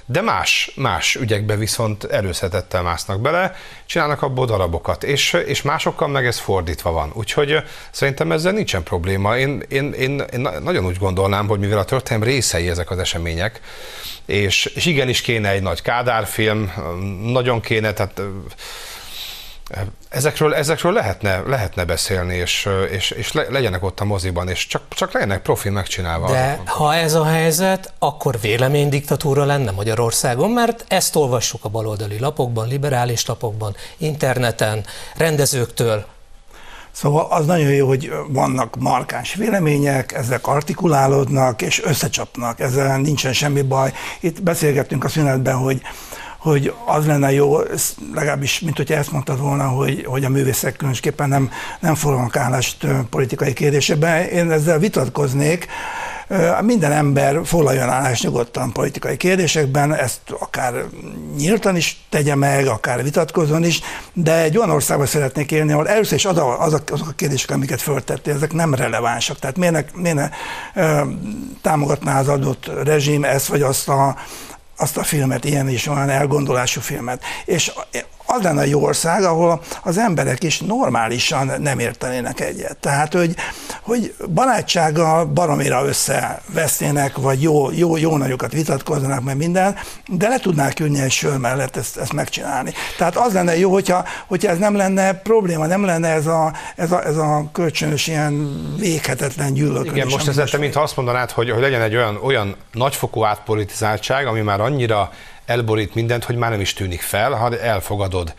[0.05, 6.25] de más, más ügyekbe viszont erőszetettel másznak bele, csinálnak abból darabokat, és, és másokkal meg
[6.25, 7.11] ez fordítva van.
[7.13, 7.57] Úgyhogy
[7.91, 9.37] szerintem ezzel nincsen probléma.
[9.37, 13.61] Én, én, én, én nagyon úgy gondolnám, hogy mivel a történelem részei ezek az események,
[14.25, 16.73] és, és igenis kéne egy nagy kádárfilm,
[17.23, 18.21] nagyon kéne, tehát
[20.09, 24.81] Ezekről, ezekről lehetne, lehetne beszélni, és, és, és le, legyenek ott a moziban, és csak,
[24.89, 26.31] csak legyenek profi megcsinálva.
[26.31, 32.67] De ha ez a helyzet, akkor véleménydiktatúra lenne Magyarországon, mert ezt olvassuk a baloldali lapokban,
[32.67, 36.05] liberális lapokban, interneten, rendezőktől,
[36.91, 43.61] Szóval az nagyon jó, hogy vannak markáns vélemények, ezek artikulálódnak és összecsapnak, ezzel nincsen semmi
[43.61, 43.93] baj.
[44.19, 45.81] Itt beszélgettünk a szünetben, hogy
[46.47, 47.57] hogy az lenne jó,
[48.13, 52.87] legalábbis, mint hogy ezt mondtad volna, hogy, hogy a művészek különösképpen nem, nem foglalnak állást
[53.09, 54.23] politikai kérdésekben.
[54.23, 55.67] Én ezzel vitatkoznék,
[56.61, 60.73] minden ember foglaljon állást nyugodtan politikai kérdésekben, ezt akár
[61.37, 63.81] nyíltan is tegye meg, akár vitatkozzon is,
[64.13, 67.51] de egy olyan országban szeretnék élni, ahol először is az a, azok, azok a kérdések,
[67.51, 69.39] amiket föltettél, ezek nem relevánsak.
[69.39, 70.29] Tehát miért ne, miért ne
[71.61, 74.15] támogatná az adott rezsim ezt vagy azt a
[74.77, 77.23] azt a filmet, ilyen is olyan elgondolású filmet.
[77.45, 77.71] És
[78.27, 82.77] az lenne a jó ország, ahol az emberek is normálisan nem értenének egyet.
[82.77, 83.35] Tehát, hogy,
[83.81, 89.75] hogy barátsággal baromira összevesznének, vagy jó, jó, jó nagyokat vitatkoznak, meg minden,
[90.07, 92.73] de le tudnák ülni egy sör mellett ezt, ezt megcsinálni.
[92.97, 96.91] Tehát az lenne jó, hogyha, hogyha ez nem lenne probléma, nem lenne ez a, ez
[96.91, 99.91] a, ez a kölcsönös ilyen véghetetlen gyűlölködés.
[99.91, 104.27] Igen, most ez te mintha azt mondanád, hogy, hogy legyen egy olyan, olyan nagyfokú átpolitizáltság,
[104.27, 105.11] ami már annyira
[105.47, 108.33] elborít mindent, hogy már nem is tűnik fel, ha elfogadod.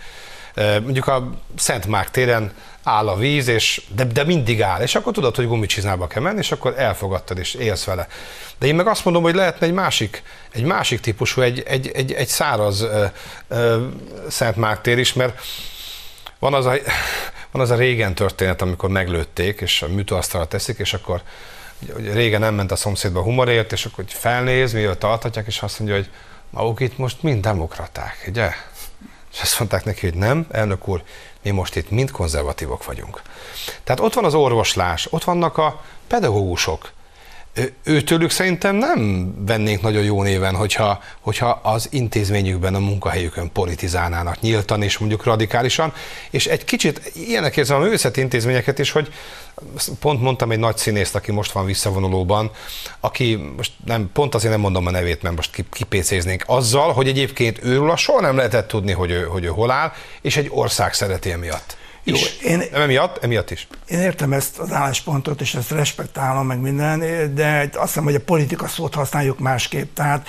[0.55, 5.13] Mondjuk a Szent Márk téren áll a víz, és, de, de mindig áll, és akkor
[5.13, 8.07] tudod, hogy gumicsiznába kell menni, és akkor elfogadtad, és élsz vele.
[8.59, 12.13] De én meg azt mondom, hogy lehetne egy másik, egy másik típusú, egy, egy, egy,
[12.13, 13.05] egy száraz ö,
[13.49, 13.87] ö,
[14.29, 15.41] Szent Márk tér is, mert
[16.39, 16.75] van az, a,
[17.51, 21.23] van az a régen történet, amikor meglőtték, és a műtőasztalra teszik, és akkor
[21.97, 25.79] ugye, régen nem ment a szomszédba humorért, és akkor hogy felnéz, mivel tartatják, és azt
[25.79, 26.09] mondja, hogy
[26.51, 28.51] maguk itt most mind demokraták, ugye?
[29.33, 31.03] És azt mondták neki, hogy nem, elnök úr,
[31.43, 33.23] mi most itt mind konzervatívok vagyunk.
[33.85, 36.93] Tehát ott van az orvoslás, ott vannak a pedagógusok,
[37.85, 44.83] őtőlük szerintem nem vennénk nagyon jó néven, hogyha, hogyha az intézményükben, a munkahelyükön politizálnának nyíltan
[44.83, 45.93] és mondjuk radikálisan,
[46.31, 49.13] és egy kicsit ilyenek érzem a művészeti intézményeket is, hogy
[50.01, 52.51] pont mondtam egy nagy színészt, aki most van visszavonulóban,
[53.01, 57.65] aki most nem, pont azért nem mondom a nevét, mert most kipécéznénk, azzal, hogy egyébként
[57.65, 61.31] őről soha nem lehetett tudni, hogy ő, hogy ő hol áll, és egy ország szereti
[62.09, 62.41] emiatt.
[62.43, 63.67] Jó, én, nem emiatt, emiatt is.
[63.89, 66.99] Én értem ezt az álláspontot, és ezt respektálom meg minden,
[67.35, 69.95] de azt hiszem, hogy a politika szót használjuk másképp.
[69.95, 70.27] Tehát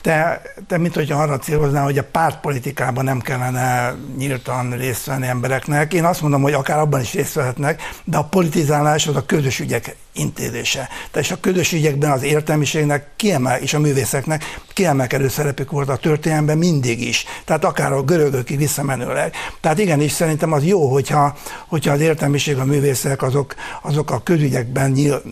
[0.00, 5.92] te, te mint hogyha arra céloznál, hogy a pártpolitikában nem kellene nyíltan részt venni embereknek.
[5.92, 9.60] Én azt mondom, hogy akár abban is részt vehetnek, de a politizálás az a közös
[9.60, 10.88] ügyek intézése.
[11.10, 14.44] Tehát és a közös ügyekben az értelmiségnek kiemel, és a művészeknek
[14.78, 17.24] kiemelkedő szerepük volt a történelemben mindig is.
[17.44, 19.34] Tehát akár a görögökig visszamenőleg.
[19.60, 24.90] Tehát igenis szerintem az jó, hogyha, hogyha az értelmiség, a művészek azok, azok a közügyekben
[24.90, 25.22] nyíl,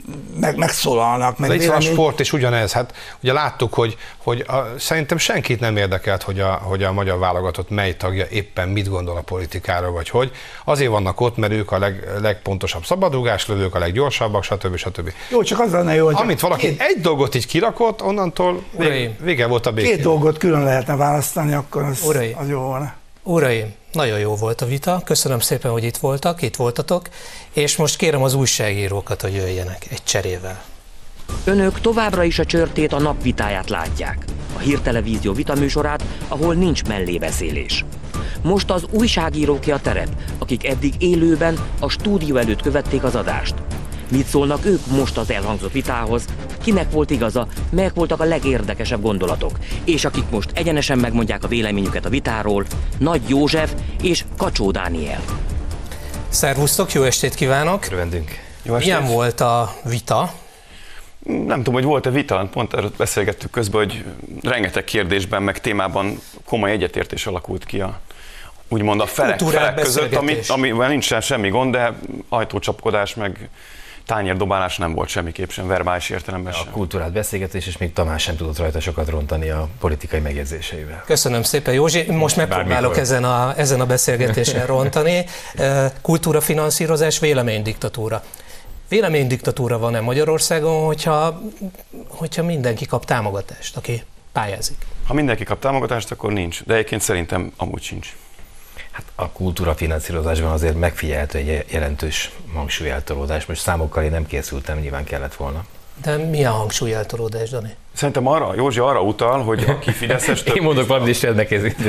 [0.40, 1.38] meg, megszólalnak.
[1.38, 2.72] Meg itt van a sport is ugyanez.
[2.72, 7.18] Hát ugye láttuk, hogy, hogy a, szerintem senkit nem érdekelt, hogy a, hogy a magyar
[7.18, 10.30] válogatott mely tagja éppen mit gondol a politikáról, vagy hogy.
[10.64, 14.75] Azért vannak ott, mert ők a leg, legpontosabb szabadrugáslövők, a leggyorsabbak, stb.
[14.76, 15.12] Stb.
[15.30, 16.80] Jó, csak az lenne jó, hogy Amit valaki két...
[16.80, 19.94] egy dolgot így kirakott, onnantól vége, vége volt a békén.
[19.94, 22.36] Két dolgot külön lehetne választani, akkor az, Uraim.
[22.38, 22.94] az jó volna.
[23.22, 27.08] Uraim, nagyon jó volt a vita, köszönöm szépen, hogy itt voltak, itt voltatok,
[27.52, 30.62] és most kérem az újságírókat, hogy jöjjenek egy cserével.
[31.44, 34.24] Önök továbbra is a csörtét a napvitáját látják,
[34.56, 37.84] a hírtelevízió vitaműsorát, ahol nincs mellébeszélés.
[38.42, 40.08] Most az újságíróké a terep,
[40.38, 43.54] akik eddig élőben a stúdió előtt követték az adást.
[44.10, 46.24] Mit szólnak ők most az elhangzott vitához?
[46.62, 49.58] Kinek volt igaza, melyek voltak a legérdekesebb gondolatok?
[49.84, 52.64] És akik most egyenesen megmondják a véleményüket a vitáról,
[52.98, 55.20] Nagy József és Kacsó Dániel.
[56.28, 57.86] Szervusztok, jó estét kívánok!
[57.90, 58.30] Örvendünk!
[58.62, 58.92] Jó estét.
[58.92, 60.32] Milyen volt a vita?
[61.26, 64.04] Nem tudom, hogy volt-e vita, pont erről beszélgettük közben, hogy
[64.42, 68.00] rengeteg kérdésben, meg témában komoly egyetértés alakult ki a
[68.68, 71.92] úgymond a felek, felek között, ami, amivel nincsen semmi gond, de
[72.28, 73.48] ajtócsapkodás, meg
[74.06, 76.66] tányérdobálás nem volt semmiképp sem, verbális értelemben sem.
[76.68, 81.02] A kultúrát beszélgetés, és még Tamás sem tudott rajta sokat rontani a politikai megjegyzéseivel.
[81.06, 82.10] Köszönöm szépen, Józsi.
[82.10, 85.24] Most megpróbálok ezen a, ezen a beszélgetésen rontani.
[86.02, 88.22] Kultúrafinanszírozás, véleménydiktatúra.
[88.88, 91.40] Véleménydiktatúra van-e Magyarországon, hogyha,
[92.08, 94.76] hogyha mindenki kap támogatást, aki pályázik?
[95.06, 98.16] Ha mindenki kap támogatást, akkor nincs, de egyébként szerintem amúgy sincs.
[98.96, 103.46] Hát a kultúra finanszírozásban azért megfigyelhető egy jelentős hangsúlyeltolódás.
[103.46, 105.64] Most számokkal én nem készültem, nyilván kellett volna.
[106.02, 107.74] De milyen hangsúlyeltolódás, Dani?
[107.92, 110.42] Szerintem arra, Józsi arra utal, hogy aki Fideszes...
[110.42, 111.22] Én mondok valamit is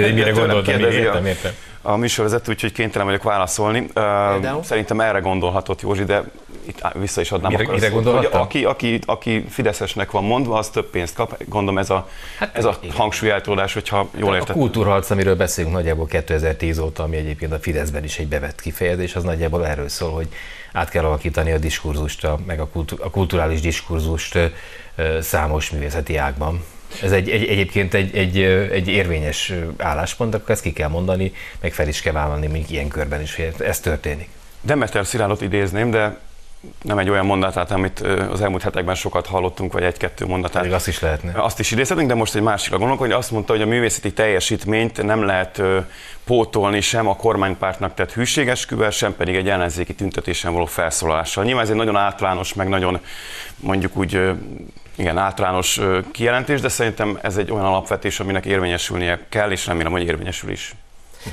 [0.04, 1.54] hogy mire gondoltam, értem, értem
[1.88, 3.82] a műsorvezető, úgyhogy kénytelen vagyok válaszolni.
[3.82, 4.64] Például?
[4.64, 6.24] Szerintem erre gondolhatott Józsi, de
[6.66, 7.52] itt vissza is adnám.
[7.52, 11.44] Mire, mire szót, hogy aki, aki, aki Fideszesnek van mondva, az több pénzt kap.
[11.46, 12.08] Gondolom ez a,
[12.40, 14.56] hát, ez a hangsúlyeltolódás, hogyha jól értettem.
[14.56, 19.16] A kultúrharc, amiről beszélünk nagyjából 2010 óta, ami egyébként a Fideszben is egy bevett kifejezés,
[19.16, 20.28] az nagyjából erről szól, hogy
[20.74, 24.40] át kell alakítani a diskurzust, a, meg a, kultúr, a kulturális diskurzust
[25.20, 26.64] számos művészeti ágban.
[27.02, 31.74] Ez egy, egy, egyébként egy, egy, egy érvényes álláspont, akkor ezt ki kell mondani, meg
[31.74, 34.30] fel is kell vállalni, még ilyen körben is, hogy ez történik.
[34.62, 36.18] Demeter Szilárdot idézném, de
[36.82, 38.00] nem egy olyan mondatát, amit
[38.32, 40.64] az elmúlt hetekben sokat hallottunk, vagy egy-kettő mondatát.
[40.64, 41.32] Még azt is lehetne.
[41.36, 45.04] Azt is idézhetünk, de most egy másikra gondolok, hogy azt mondta, hogy a művészeti teljesítményt
[45.04, 45.62] nem lehet
[46.26, 51.44] pótolni sem a kormánypártnak tett hűségesküvel, sem pedig egy ellenzéki tüntetésen való felszólalással.
[51.44, 53.00] Nyilván ez egy nagyon általános, meg nagyon
[53.60, 54.22] mondjuk úgy
[54.98, 55.80] igen, általános
[56.12, 60.76] kijelentés, de szerintem ez egy olyan alapvetés, aminek érvényesülnie kell, és remélem, hogy érvényesül is.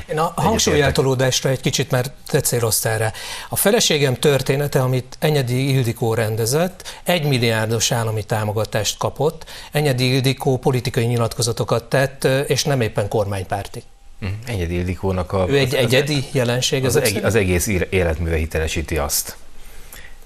[0.07, 3.13] Én a hangsúlyeltolódásra egy kicsit már tetszéroztál erre.
[3.49, 9.51] A feleségem története, amit Enyedi Ildikó rendezett, egy milliárdos állami támogatást kapott.
[9.73, 13.83] Enyedi Ildikó politikai nyilatkozatokat tett, és nem éppen kormánypárti.
[14.19, 14.33] Mhm.
[14.47, 15.47] Enyedi Ildikónak a...
[15.49, 16.85] Ő egy az, egyedi jelenség.
[16.85, 19.37] Az, az, az egész életműve hitelesíti azt,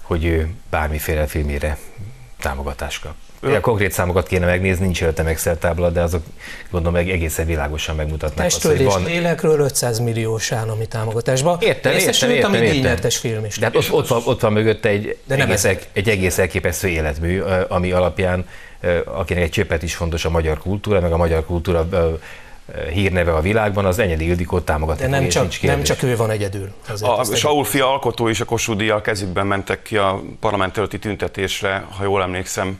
[0.01, 1.77] hogy ő bármiféle filmére
[2.39, 3.13] támogatást kap.
[3.41, 6.23] A konkrét számokat kéne megnézni, nincs előttem Excel tábla, de azok
[6.69, 9.03] gondolom meg egészen világosan megmutatnak Testről azt, és van...
[9.03, 11.57] lélekről 500 milliós állami támogatásba.
[11.61, 13.57] Értem, értem, értem, ami díjnyertes film is.
[13.57, 17.41] De hát ott, ott, van, ott van mögötte egy, de egész, egy egész elképesztő életmű,
[17.67, 18.45] ami alapján
[19.05, 21.87] akinek egy csöppet is fontos a magyar kultúra, meg a magyar kultúra
[22.93, 25.01] hírneve a világban, az Enyedi Ildikót támogatni.
[25.01, 26.71] De nem csak, nem csak ő van egyedül.
[27.01, 31.85] A Saul fia alkotó és a Kossuth a kezükben mentek ki a parlament előtti tüntetésre,
[31.97, 32.79] ha jól emlékszem,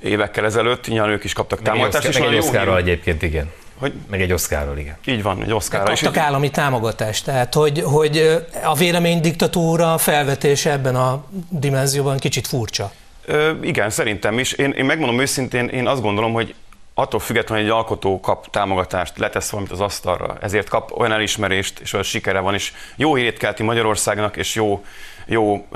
[0.00, 2.06] évekkel ezelőtt, nyilván ők is kaptak meg támogatást.
[2.06, 3.52] Egy meg egy Oszkárral egyébként, igen.
[3.78, 3.92] Hogy?
[4.10, 4.96] Meg egy Oszkárral, igen.
[5.04, 5.86] Így van, egy Oszkárral.
[5.86, 12.92] Kaptak állami támogatást, tehát hogy, hogy a véleménydiktatúra felvetése ebben a dimenzióban kicsit furcsa.
[13.24, 14.52] Ö, igen, szerintem is.
[14.52, 16.54] Én, én megmondom őszintén, én azt gondolom, hogy
[16.94, 21.78] attól függetlenül, hogy egy alkotó kap támogatást, letesz valamit az asztalra, ezért kap olyan elismerést,
[21.78, 24.84] és olyan sikere van, és jó hírét kelti Magyarországnak, és jó,
[25.26, 25.66] jó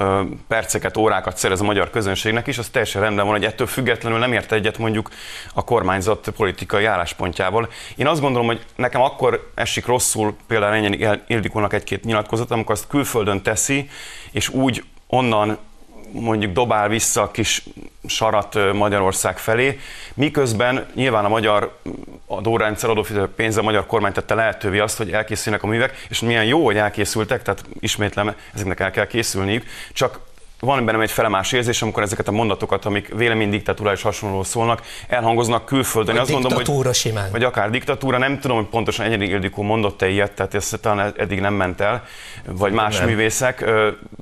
[0.49, 4.33] perceket, órákat szerez a magyar közönségnek is, az teljesen rendben van, hogy ettől függetlenül nem
[4.33, 5.11] ért egyet mondjuk
[5.55, 7.69] a kormányzat politikai álláspontjával.
[7.97, 12.87] Én azt gondolom, hogy nekem akkor esik rosszul például ennyi Ildikónak egy-két nyilatkozat, amikor azt
[12.87, 13.89] külföldön teszi,
[14.33, 15.59] és úgy onnan
[16.13, 17.65] mondjuk dobál vissza a kis
[18.07, 19.79] sarat Magyarország felé,
[20.15, 21.79] miközben nyilván a magyar
[22.27, 26.45] adórendszer, adófizető pénze, a magyar kormány tette lehetővé azt, hogy elkészülnek a művek, és milyen
[26.45, 30.19] jó, hogy elkészültek, tehát ismétlem, ezeknek el kell készülniük, csak
[30.61, 35.65] van bennem egy felemás érzés, amikor ezeket a mondatokat, amik véleménydiktatúra és hasonló szólnak, elhangoznak
[35.65, 36.15] külföldön.
[36.15, 37.31] Vagy azt mondom, hogy, simán.
[37.31, 41.41] Vagy akár diktatúra, nem tudom, hogy pontosan Egyedi Ildikó mondott-e ilyet, tehát ez talán eddig
[41.41, 42.05] nem ment el,
[42.45, 43.09] vagy más nem.
[43.09, 43.65] művészek.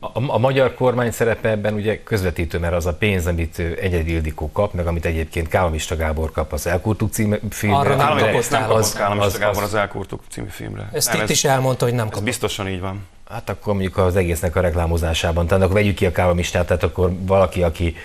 [0.01, 4.53] A, a, magyar kormány szerepe ebben ugye közvetítő, mert az a pénz, amit Egyedi Ildikó
[4.53, 7.79] kap, meg amit egyébként Kálomista Gábor kap az Elkurtuk című filmre.
[7.79, 10.88] Arra nem kapott, nem kapott Kálomista Gábor az Elkurtuk című filmre.
[10.92, 12.24] Ezt nem, itt ez, is elmondta, hogy nem kapott.
[12.24, 13.07] biztosan így van.
[13.28, 17.12] Hát akkor mondjuk az egésznek a reklámozásában, tehát akkor vegyük ki a kávamistát, tehát akkor
[17.20, 17.96] valaki, aki,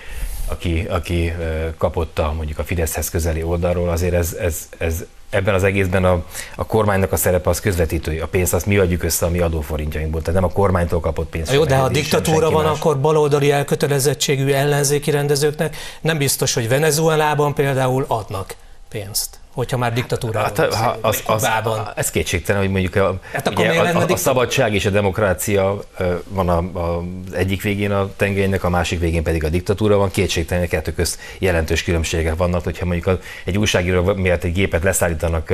[0.46, 1.32] aki, aki
[1.78, 6.24] kapott a, mondjuk a Fideszhez közeli oldalról, azért ez, ez, ez ebben az egészben a,
[6.56, 8.18] a kormánynak a szerepe az közvetítői.
[8.18, 11.52] A pénzt azt mi adjuk össze a mi adóforintjainkból, tehát nem a kormánytól kapott pénzt.
[11.52, 12.78] Jó, de ha a diktatúra van, más.
[12.78, 18.54] akkor baloldali elkötelezettségű ellenzéki rendezőknek nem biztos, hogy Venezuelában például adnak
[18.88, 20.72] pénzt hogyha már diktatúra hát, van.
[20.72, 24.74] Ha, az, az, az, ez kétségtelen, hogy mondjuk a, hát ugye, a, a, a szabadság
[24.74, 25.80] és a demokrácia
[26.28, 30.10] van a, a, az egyik végén a tengelynek, a másik végén pedig a diktatúra van.
[30.10, 35.52] Kétségtelen, hogy kettő közt jelentős különbségek vannak, hogyha mondjuk egy újságíró miatt egy gépet leszállítanak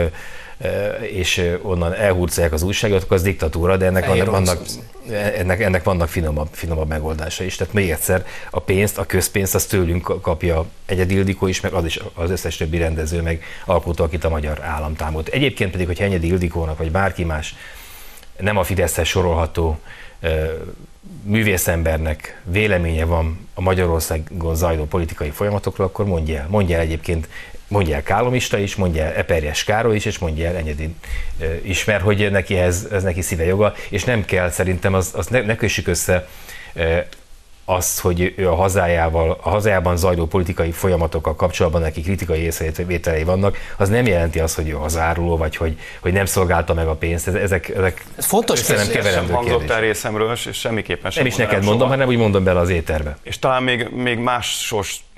[1.10, 4.60] és onnan elhurcolják az újságot, akkor az diktatúra, de ennek, vannak, vannak,
[5.36, 7.56] ennek, ennek vannak finomabb, finomabb megoldása is.
[7.56, 11.84] Tehát még egyszer, a pénzt, a közpénzt az tőlünk kapja Egyedi Ildikó is, meg az
[11.84, 15.28] is az összes többi rendező, meg alkotó, akit a magyar állam támogat.
[15.28, 17.54] Egyébként pedig, hogy Egyedi Ildikónak, vagy bárki más
[18.38, 19.78] nem a Fideszhez sorolható
[21.22, 26.46] művészembernek véleménye van a Magyarországon zajló politikai folyamatokról, akkor mondja el.
[26.48, 27.28] Mondja el egyébként
[27.70, 30.94] mondja el Kálomista is, mondja el Eperjes Károly is, és mondja el Enyedin
[31.62, 35.26] is, mert hogy neki ez, ez neki szíve joga, és nem kell szerintem, az, az
[35.26, 36.28] ne, ne kössük össze
[37.70, 43.56] azt, hogy ő a hazájával, a hazájában zajló politikai folyamatokkal kapcsolatban neki kritikai észrevételei vannak,
[43.76, 47.28] az nem jelenti azt, hogy ő hazáruló, vagy hogy, hogy nem szolgálta meg a pénzt.
[47.28, 51.64] Ezek, ezek Ez fontos nem keverendő hangzott el részemről, és semmiképpen sem Nem is neked
[51.64, 53.16] mondom, hanem úgy mondom bele az éterbe.
[53.22, 54.46] És talán még, még más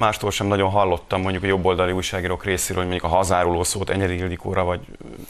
[0.02, 4.16] mástól sem nagyon hallottam mondjuk a jobboldali újságírók részéről, hogy mondjuk a hazáruló szót Enyeri
[4.16, 4.80] Ildikóra, vagy...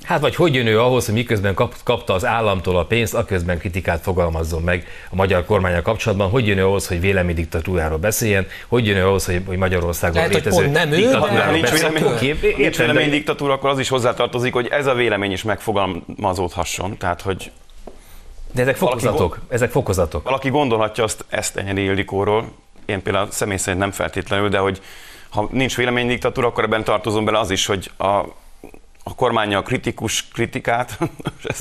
[0.02, 3.58] Hát vagy hogy jön ő ahhoz, hogy miközben kap, kapta az államtól a pénzt, aközben
[3.58, 8.46] kritikát fogalmazzon meg a magyar kormánya kapcsolatban, hogy jön ő ahhoz, hogy vélemény diktatúráról beszéljen,
[8.68, 12.38] hogy jön ő ahhoz, hogy, hogy Magyarországon Lehet, létező hogy nem ő, hanem nincs vélemény,
[12.56, 16.96] nincs vélemény diktatúra, akkor az is hozzátartozik, hogy ez a vélemény is megfogalmazódhasson.
[16.96, 17.50] Tehát, hogy
[18.52, 20.24] de ezek fokozatok, valaki, ezek fokozatok.
[20.24, 22.52] Valaki gondolhatja azt ezt Enyeri Ildikóról,
[22.92, 24.82] én például személy szerint nem feltétlenül, de hogy
[25.30, 28.06] ha nincs véleménydiktatúra, akkor ebben tartozom bele az is, hogy a,
[29.04, 30.98] a kormánya a kritikus kritikát,
[31.44, 31.58] ez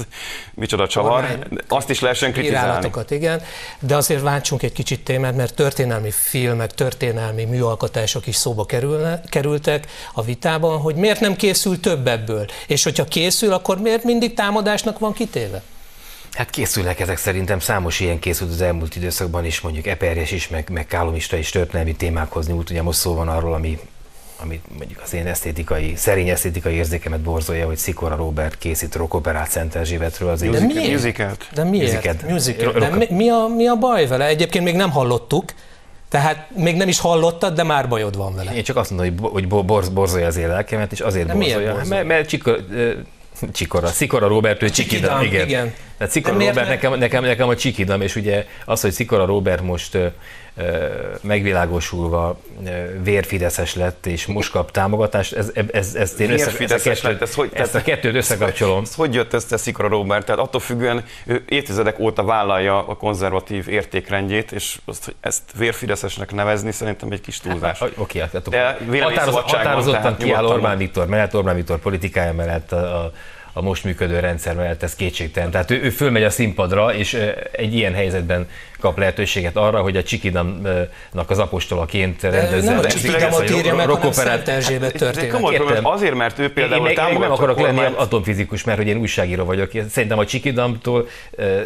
[0.53, 2.89] micsoda csavar, Kormány, azt is lehessen kritizálni.
[3.09, 3.41] igen,
[3.79, 9.87] de azért váltsunk egy kicsit témát, mert történelmi filmek, történelmi műalkotások is szóba kerülne, kerültek
[10.13, 14.99] a vitában, hogy miért nem készül több ebből, és hogyha készül, akkor miért mindig támadásnak
[14.99, 15.63] van kitéve?
[16.31, 20.69] Hát készülnek ezek szerintem, számos ilyen készült az elmúlt időszakban is, mondjuk Eperjes is, meg,
[20.71, 23.79] meg Kálomista is történelmi témákhoz nyúlt, ugye most szó van arról, ami,
[24.41, 29.75] ami mondjuk az én esztétikai, szerény esztétikai érzékemet borzolja, hogy Szikora Robert készít rockoperát Szent
[29.75, 30.29] Erzsébetről.
[30.29, 30.91] Az De miért?
[30.91, 31.47] Musicalt.
[31.53, 32.27] De miért?
[32.29, 32.71] Musical.
[32.71, 34.25] De mi, mi, a, mi a baj vele?
[34.25, 35.53] Egyébként még nem hallottuk,
[36.09, 38.53] tehát még nem is hallottad, de már bajod van vele.
[38.53, 41.81] Én csak azt mondom, hogy, hogy borz, borzolja az én lelkemet, és azért de borzolja,
[41.87, 42.57] mert, mert Csikora,
[43.51, 45.47] Csikora, Szikora Robert, ő Csikida, igen.
[45.47, 45.73] igen.
[45.97, 49.61] Tehát Szikora Robert nem- nekem, nekem, nekem a csikidam, és ugye az, hogy Szikora Robert
[49.61, 49.97] most
[51.21, 52.39] megvilágosulva
[53.03, 57.21] vérfideszes lett, és most kap támogatást, ez, ez, ez én össze, ezt, a kettőt, lett,
[57.21, 58.81] ez hogy- ezt a kettőt összekapcsolom.
[58.83, 60.25] Ez hogy jött ezt Szikora Robert?
[60.25, 66.31] Tehát attól függően ő évtizedek óta vállalja a konzervatív értékrendjét, és azt, hogy ezt vérfideszesnek
[66.31, 67.81] nevezni szerintem egy kis túlzás.
[67.81, 70.77] Oké, okay, hát De Határoz, véleményszabadság van, határozottan kiáll Orbán.
[70.77, 73.11] Viktor mellett, Orbán Viktor politikája mellett, a, a,
[73.53, 75.51] a most működő rendszer mellett, ez kétségtelen.
[75.51, 77.13] Tehát ő, ő fölmegy a színpadra, és
[77.51, 78.47] egy ilyen helyzetben
[78.81, 82.69] kap lehetőséget arra, hogy a Csikidamnak az apostolaként rendezze.
[82.69, 84.11] nem a rendezze írja meg, hanem.
[84.11, 85.79] Szent Erzsébet egy történet.
[85.83, 89.43] azért, mert ő Én, például én meg nem akarok lenni atomfizikus, mert hogy én újságíró
[89.43, 89.71] vagyok.
[89.89, 91.07] Szerintem a Csikidamtól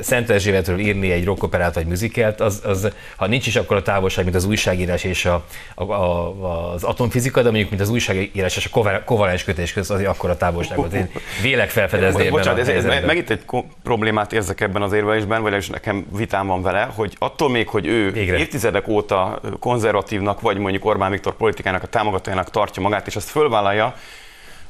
[0.01, 4.23] Szent Erzsébetről írni egy rockoperát vagy műzikelt, az, az, ha nincs is akkor a távolság,
[4.23, 5.45] mint az újságírás és a,
[5.75, 9.97] a, a, az atomfizika, de mondjuk mint az újságírás és a koval- kovalens kötés között,
[9.97, 11.09] az akkor a távolságot én
[11.41, 13.41] vélek felfedezni Bocsánat, ez, ez, megint egy
[13.83, 17.85] problémát érzek ebben az érvelésben, vagy legalábbis nekem vitám van vele, hogy attól még, hogy
[17.85, 18.37] ő Végre.
[18.37, 23.95] évtizedek óta konzervatívnak, vagy mondjuk Orbán Viktor politikának a támogatójának tartja magát, és ezt fölvállalja,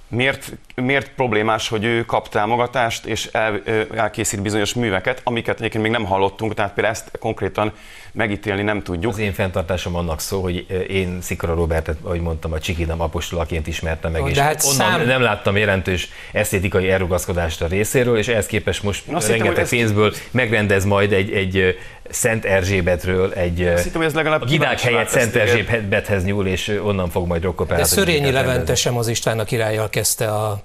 [0.07, 3.61] miért, miért problémás, hogy ő kap támogatást, és el,
[3.95, 7.71] elkészít bizonyos műveket, amiket egyébként még nem hallottunk, tehát például ezt konkrétan
[8.16, 9.11] megítélni nem tudjuk.
[9.11, 14.11] Az én fenntartásom annak szó, hogy én Szikora Robertet, ahogy mondtam, a Csikidam apostolaként ismertem
[14.11, 18.45] meg, és de hát onnan szám- nem láttam jelentős esztétikai elrugaszkodást a részéről, és ehhez
[18.45, 21.78] képest most azt hittem, rengeteg ezt- pénzből megrendez majd egy, egy
[22.09, 25.36] Szent Erzsébetről, egy Azt hittem, ez legalább a Gidák helyett Szent.
[25.36, 27.86] Erzsébethez nyúl, és onnan fog majd De rockoperát.
[27.86, 30.61] Szörényi Levente sem az István a királlyal kezdte a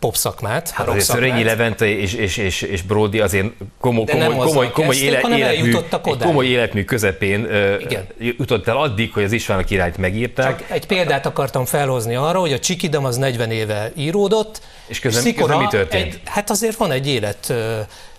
[0.00, 1.42] pop szakmát, a Hát rock azért Szörényi.
[1.42, 3.46] Levente és, és, és, és Brody azért
[3.80, 5.74] komoly, komoly, azzal komoly, komoly, kezdték, élet, hanem életmű,
[6.18, 7.46] komoly életmű közepén
[7.80, 8.06] Igen.
[8.18, 10.58] jutott el addig, hogy az István a királyt megírták.
[10.58, 15.22] Csak egy példát akartam felhozni arra, hogy a Csikidam az 40 éve íródott, És közben-
[15.22, 16.14] Szikora közben mi történt?
[16.14, 17.52] Egy, hát azért van egy élet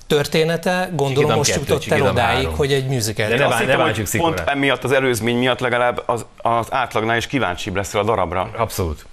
[0.07, 3.27] története, gondolom Csikidam most kettő, jutott el odáig, hogy egy musical.
[3.27, 7.27] De ne hittem, bántsuk hogy pont emiatt az előzmény miatt legalább az, az átlagnál is
[7.27, 8.51] kíváncsibb lesz a darabra.
[8.57, 9.05] Abszolút.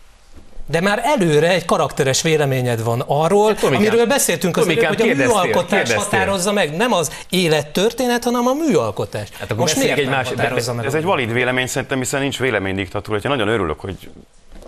[0.71, 5.21] De már előre egy karakteres véleményed van arról, Tomikám, amiről beszéltünk az előbb, Tomikám, hogy
[5.21, 5.97] a műalkotás kérdeztél.
[6.19, 9.29] határozza meg, nem az élettörténet, hanem a műalkotás.
[9.33, 10.85] Hát akkor Most miért egy nem másik- határozza meg?
[10.87, 14.11] Ez egy valid vélemény szerintem, hiszen nincs véleménydiktatúra, úgyhogy nagyon örülök, hogy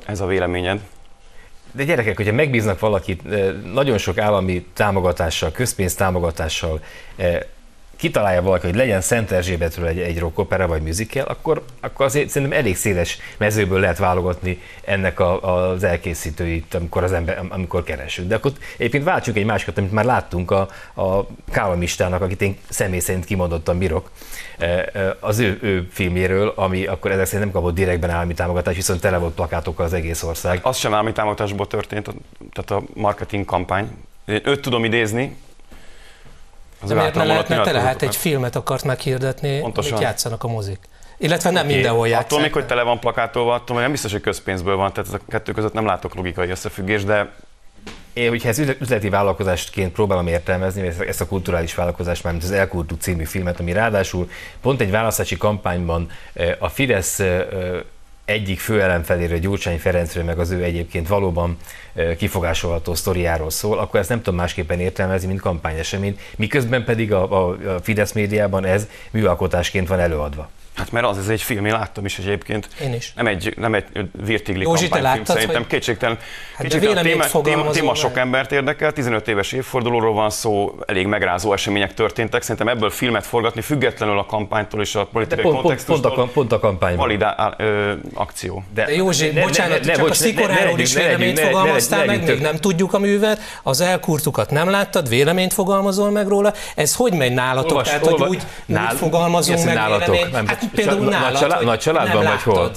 [0.07, 0.80] ez a véleményed.
[1.72, 6.80] De gyerekek, hogyha megbíznak valakit eh, nagyon sok állami támogatással, közpénz támogatással,
[7.16, 7.38] eh,
[8.01, 12.59] kitalálja valaki, hogy legyen Szent Erzsébetről egy, egy rockopera vagy musical, akkor, akkor azért szerintem
[12.59, 18.28] elég széles mezőből lehet válogatni ennek a, az elkészítőit, amikor az ember, amikor keresünk.
[18.28, 22.98] De akkor egyébként váltsunk egy másikat, amit már láttunk a, a Kálamistának, akit én személy
[22.98, 24.11] szerint kimondottan bírok,
[24.59, 28.76] eh, eh, az ő, ő filmjéről, ami akkor ezek szerint nem kapott direktben állami támogatást,
[28.76, 30.61] viszont tele volt plakátokkal az egész ország.
[30.62, 32.09] Az sem állami támogatásból történt,
[32.53, 33.90] tehát a marketing kampány.
[34.26, 35.36] Én őt tudom idézni.
[36.83, 37.81] Az De miért ne lehetne tele?
[37.81, 39.93] Hát egy filmet akart meghirdetni, Pontosan.
[39.93, 40.78] amit játszanak a mozik.
[41.18, 42.41] Illetve nem mindenhol Attól játszák.
[42.41, 45.31] még, hogy tele van plakátolva, attól még nem biztos, hogy közpénzből van, tehát ez a
[45.31, 47.31] kettő között nem látok logikai összefüggést, de
[48.12, 52.51] Én, hogyha ez üzle- üzleti vállalkozásként próbálom értelmezni, ezt- a kulturális vállalkozást, már mint az
[52.51, 57.47] Elkurtuk című filmet, ami ráadásul pont egy választási kampányban eh, a Fidesz eh,
[58.31, 61.57] egyik fő ellenfeléről, Gyurcsány Ferencről, meg az ő egyébként valóban
[62.16, 67.57] kifogásolható sztoriáról szól, akkor ezt nem tudom másképpen értelmezni, mint kampányeseményt, miközben pedig a, a,
[67.74, 70.49] a Fidesz médiában ez műalkotásként van előadva.
[70.81, 72.68] Hát mert az, ez egy film, én láttam is egyébként.
[72.83, 73.12] Én is.
[73.16, 73.85] Nem egy, nem egy
[74.24, 76.18] virtigli Józsi, te láttad, szerintem hogy- kétségtelen.
[76.59, 81.07] de kétségtelen a téma, téma, téma sok embert érdekel, 15 éves évfordulóról van szó, elég
[81.07, 85.55] megrázó események történtek, szerintem ebből filmet forgatni, függetlenül a kampánytól és a De politikai pont,
[85.55, 86.99] pont, kontextustól, pont, a, pont a kampányban.
[87.07, 88.64] valid á- ö, akció.
[88.74, 92.31] De Józsi, bocsánat, csak a bocs, Szikoráról is ne véleményt ne- ne fogalmaztál meg, ne
[92.33, 97.12] még nem tudjuk a művet, az elkurtukat nem láttad, véleményt fogalmazol meg róla, ez hogy
[97.12, 97.83] megy nálatok?
[97.83, 98.43] Tehát, hogy úgy,
[98.97, 100.69] fogalmazunk meg véleményt?
[100.70, 102.70] Csak- például nagy nálad, család- hogy nagy családban nem vagy hol?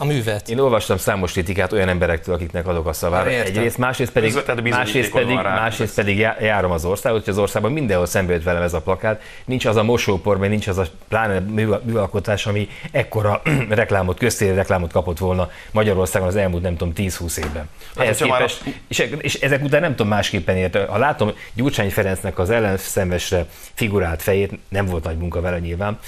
[0.00, 0.48] a művet.
[0.48, 3.30] Én olvastam számos kritikát olyan emberektől, akiknek adok a szavára.
[3.30, 3.46] Értem.
[3.46, 4.34] Egyrészt, másrészt pedig,
[4.70, 8.62] másrészt pedig, másrészt pedig já- járom az országot, hogy az országban mindenhol szembe jött velem
[8.62, 9.22] ez a plakát.
[9.44, 14.54] Nincs az a mosópor, vagy nincs az a pláne mű- műalkotás, ami ekkora reklámot, köztéri
[14.54, 17.68] reklámot kapott volna Magyarországon az elmúlt, nem tudom, 10-20 évben.
[17.96, 20.76] Hát, Ehhez hogyha már képest, és, és, ezek után nem tudom másképpen ért.
[20.88, 25.98] Ha látom Gyurcsány Ferencnek az ellenszenvesre figurált fejét, nem volt nagy munka vele nyilván,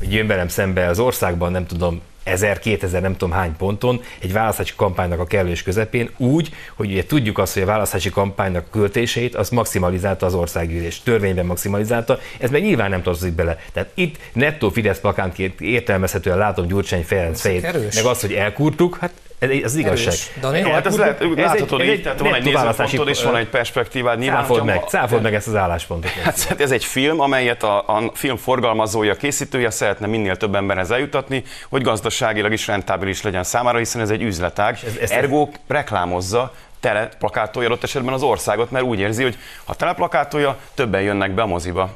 [0.00, 4.72] jön velem szembe az országban, nem tudom, 1000, 2000, nem tudom hány ponton, egy választási
[4.76, 9.48] kampánynak a kellős közepén, úgy, hogy ugye tudjuk azt, hogy a választási kampánynak költéseit az
[9.48, 13.58] maximalizálta az országgyűlés, törvényben maximalizálta, ez meg nyilván nem tartozik bele.
[13.72, 19.12] Tehát itt nettó Fidesz plakánként értelmezhetően látom Gyurcsány Ferenc fejét, meg azt, hogy elkurtuk, hát
[19.38, 20.06] Ez az igazság.
[20.06, 20.30] Erős.
[20.40, 20.70] Dani?
[20.70, 23.46] Hát ez lehet, Ez egy- láthatod ez így, tehát van egy nézőpontod, és van egy
[23.48, 24.18] perspektívád.
[24.18, 26.10] Nyilván, Cáfold meg, cáfold meg ezt az álláspontot.
[26.24, 30.90] Hát szerintem ez egy film, amelyet a, a film forgalmazója, készítője szeretne minél több emberhez
[30.90, 34.78] eljutatni, hogy gazdaságilag is rentábilis legyen számára, hiszen ez egy üzletág.
[34.86, 39.74] ez- ezt- Ergo reklámozza, tele plakátolja adott esetben az országot, mert úgy érzi, hogy ha
[39.74, 41.90] tele plakátolja, többen jönnek be a moziba.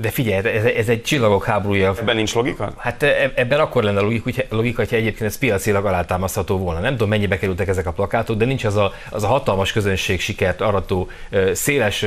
[0.00, 1.94] De figyelj, ez, ez egy csillagok háborúja.
[2.00, 2.72] Ebben nincs logika?
[2.76, 6.80] Hát e- ebben akkor lenne logika, hogyha, egyébként ez piacilag alátámasztható volna.
[6.80, 10.20] Nem tudom, mennyibe kerültek ezek a plakátok, de nincs az a, az a hatalmas közönség
[10.20, 11.08] sikert arató,
[11.52, 12.04] széles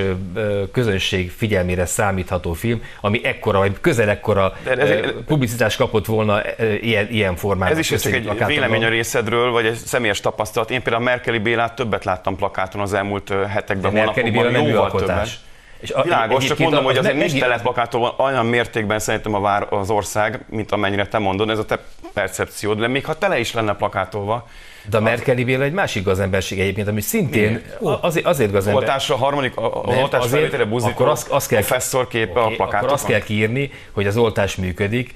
[0.71, 6.41] közönség figyelmére számítható film, ami ekkora, vagy közel ekkora De ez- publicitást kapott volna
[6.81, 7.77] ilyen, ilyen formában.
[7.77, 10.71] Ez is csak egy vélemény a részedről, vagy egy személyes tapasztalat.
[10.71, 14.91] Én például Merkeli Bélát többet láttam plakáton az elmúlt hetekben, Merkeli Béla hónapokban, nem jóval
[14.91, 15.47] többet.
[15.79, 19.39] És a- Világos, csak mondom, hogy azért meg- nincs tele plakától olyan mértékben szerintem a
[19.39, 21.79] vár, az ország, mint amennyire te mondod, ez a te
[22.13, 24.47] percepciód, de még ha tele is lenne plakátolva,
[24.89, 27.61] De a Merkeli Béla egy másik gazemberség egyébként, ami szintén
[28.01, 28.81] azért, azért gazember.
[28.81, 32.39] oltásra, a harmadik, a, a oltás felvétele buzdító, akkor azt- azt kell- professzor képe Oké,
[32.39, 32.79] a plakátokon.
[32.79, 35.13] Akkor azt kell kiírni, hogy az oltás működik,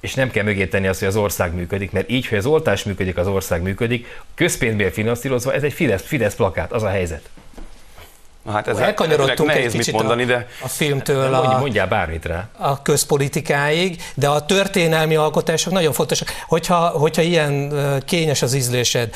[0.00, 2.84] és nem kell mögé tenni azt, hogy az ország működik, mert így, hogy az oltás
[2.84, 7.28] működik, az ország működik, közpénzből finanszírozva, ez egy Fidesz, Fidesz plakát, az a helyzet.
[8.52, 11.86] Hát ezzel Elkanyarodtunk nehéz egy mit kicsit mondani, a, de a filmtől Mondj, a, mondjál
[11.86, 12.48] bármit rá.
[12.58, 16.28] a közpolitikáig, de a történelmi alkotások nagyon fontosak.
[16.46, 17.74] Hogyha, hogyha ilyen
[18.04, 19.14] kényes az ízlésed,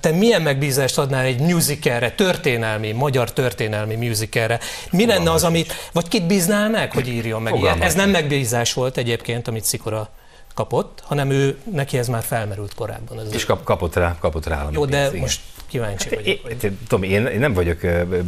[0.00, 4.60] te milyen megbízást adnál egy musicalre, történelmi, magyar történelmi musicalre?
[4.90, 7.82] Mi lenne az, amit, vagy kit bíznál meg, hogy írjon meg ilyen?
[7.82, 10.08] Ez nem megbízás volt egyébként, amit Szikora
[10.54, 13.20] kapott, hanem ő, neki ez már felmerült korábban.
[13.20, 15.20] Ez És kap, kapott rá, kapott rá jó, de igen.
[15.20, 15.40] most
[15.70, 16.62] kíváncsi Én, vagyok.
[16.62, 17.78] én, tudom, én, én nem vagyok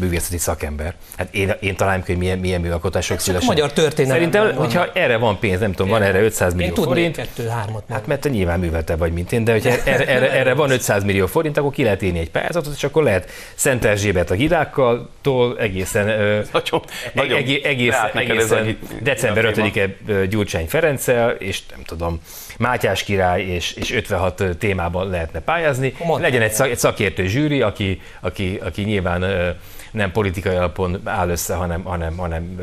[0.00, 0.94] művészeti szakember.
[1.16, 3.46] Hát én, én találom ki, hogy milyen, milyen műalkotások szülesen.
[3.46, 7.16] magyar történelemben Szerintem, hogyha erre van pénz, nem tudom, van erre 500 millió Én forint,
[7.16, 10.70] kettő-hármat Hát mert te nyilván műveltebb vagy, mint én, de hogyha erre, erre, erre van
[10.70, 14.34] 500 millió forint, akkor ki lehet írni egy pályázatot, és akkor lehet Szent Erzsébet a
[14.34, 16.06] gidákkal tól egészen,
[16.52, 16.82] nagyon,
[17.12, 19.68] nagyon egész, egész, beállt neked ez a egészen hi- december a téma.
[19.74, 22.20] 5-e Gyurcsány Ferenccel, és nem tudom,
[22.58, 25.94] Mátyás király és, és 56 témában lehetne pályázni.
[26.04, 26.22] Mondd.
[26.22, 29.24] Legyen egy, szak, egy szakértő zsűri, aki, aki, aki nyilván
[29.90, 32.60] nem politikai alapon áll össze, hanem, hanem, hanem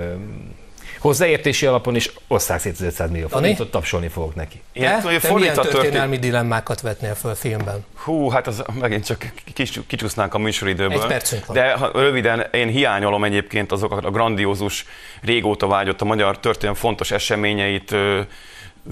[1.00, 4.62] hozzáértési alapon, és osszák szét az 500 millió forintot, tapsolni fogok neki.
[4.74, 7.86] Ilyen, Te, te milyen történelmi dilemmákat vetnél föl filmben?
[7.96, 11.02] Hú, hát az megint csak kis, kicsúsznánk a műsoridőből.
[11.02, 11.56] Egy percünk van.
[11.56, 14.86] De ha, röviden, én hiányolom egyébként azokat a grandiózus,
[15.22, 18.22] régóta vágyott a magyar történelem fontos eseményeit, ö,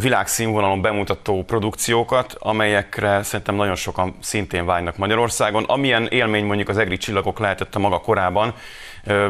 [0.02, 5.64] világszínvonalon bemutató produkciókat, amelyekre szerintem nagyon sokan szintén vágynak Magyarországon.
[5.64, 8.54] Amilyen élmény mondjuk az EGRI csillagok lehetett a maga korában,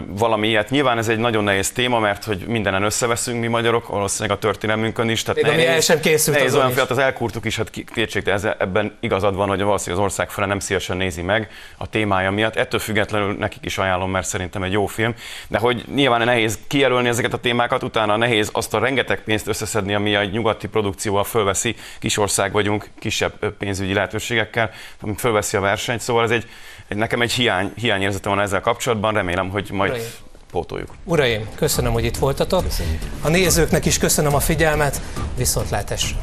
[0.08, 0.70] valami ilyet.
[0.70, 5.10] Nyilván ez egy nagyon nehéz téma, mert hogy mindenen összeveszünk mi magyarok, valószínűleg a történelmünkön
[5.10, 5.22] is.
[5.24, 6.74] Tehát Még ami el sem készült nehéz olyan is.
[6.74, 10.48] fiat, az elkurtuk is, hát kétségtelen ez- ebben igazad van, hogy valószínűleg az ország fele
[10.48, 12.56] nem szívesen nézi meg a témája miatt.
[12.56, 15.14] Ettől függetlenül nekik is ajánlom, mert szerintem egy jó film.
[15.48, 19.94] De hogy nyilván nehéz kijelölni ezeket a témákat, utána nehéz azt a rengeteg pénzt összeszedni,
[19.94, 21.76] ami a nyugati produkcióval fölveszi.
[22.00, 24.70] Kis ország vagyunk, kisebb pénzügyi lehetőségekkel,
[25.02, 26.02] ami fölveszi a versenyt.
[26.02, 29.14] Szóval ez egy, egy nekem egy hiány, hiányérzetem van ezzel kapcsolatban.
[29.14, 30.06] Remélem, hogy majd Uraim.
[30.52, 30.90] pótoljuk.
[31.04, 32.66] Uraim, köszönöm, hogy itt voltatok.
[33.22, 35.02] A nézőknek is köszönöm a figyelmet,
[35.38, 36.18] viszontlátásra!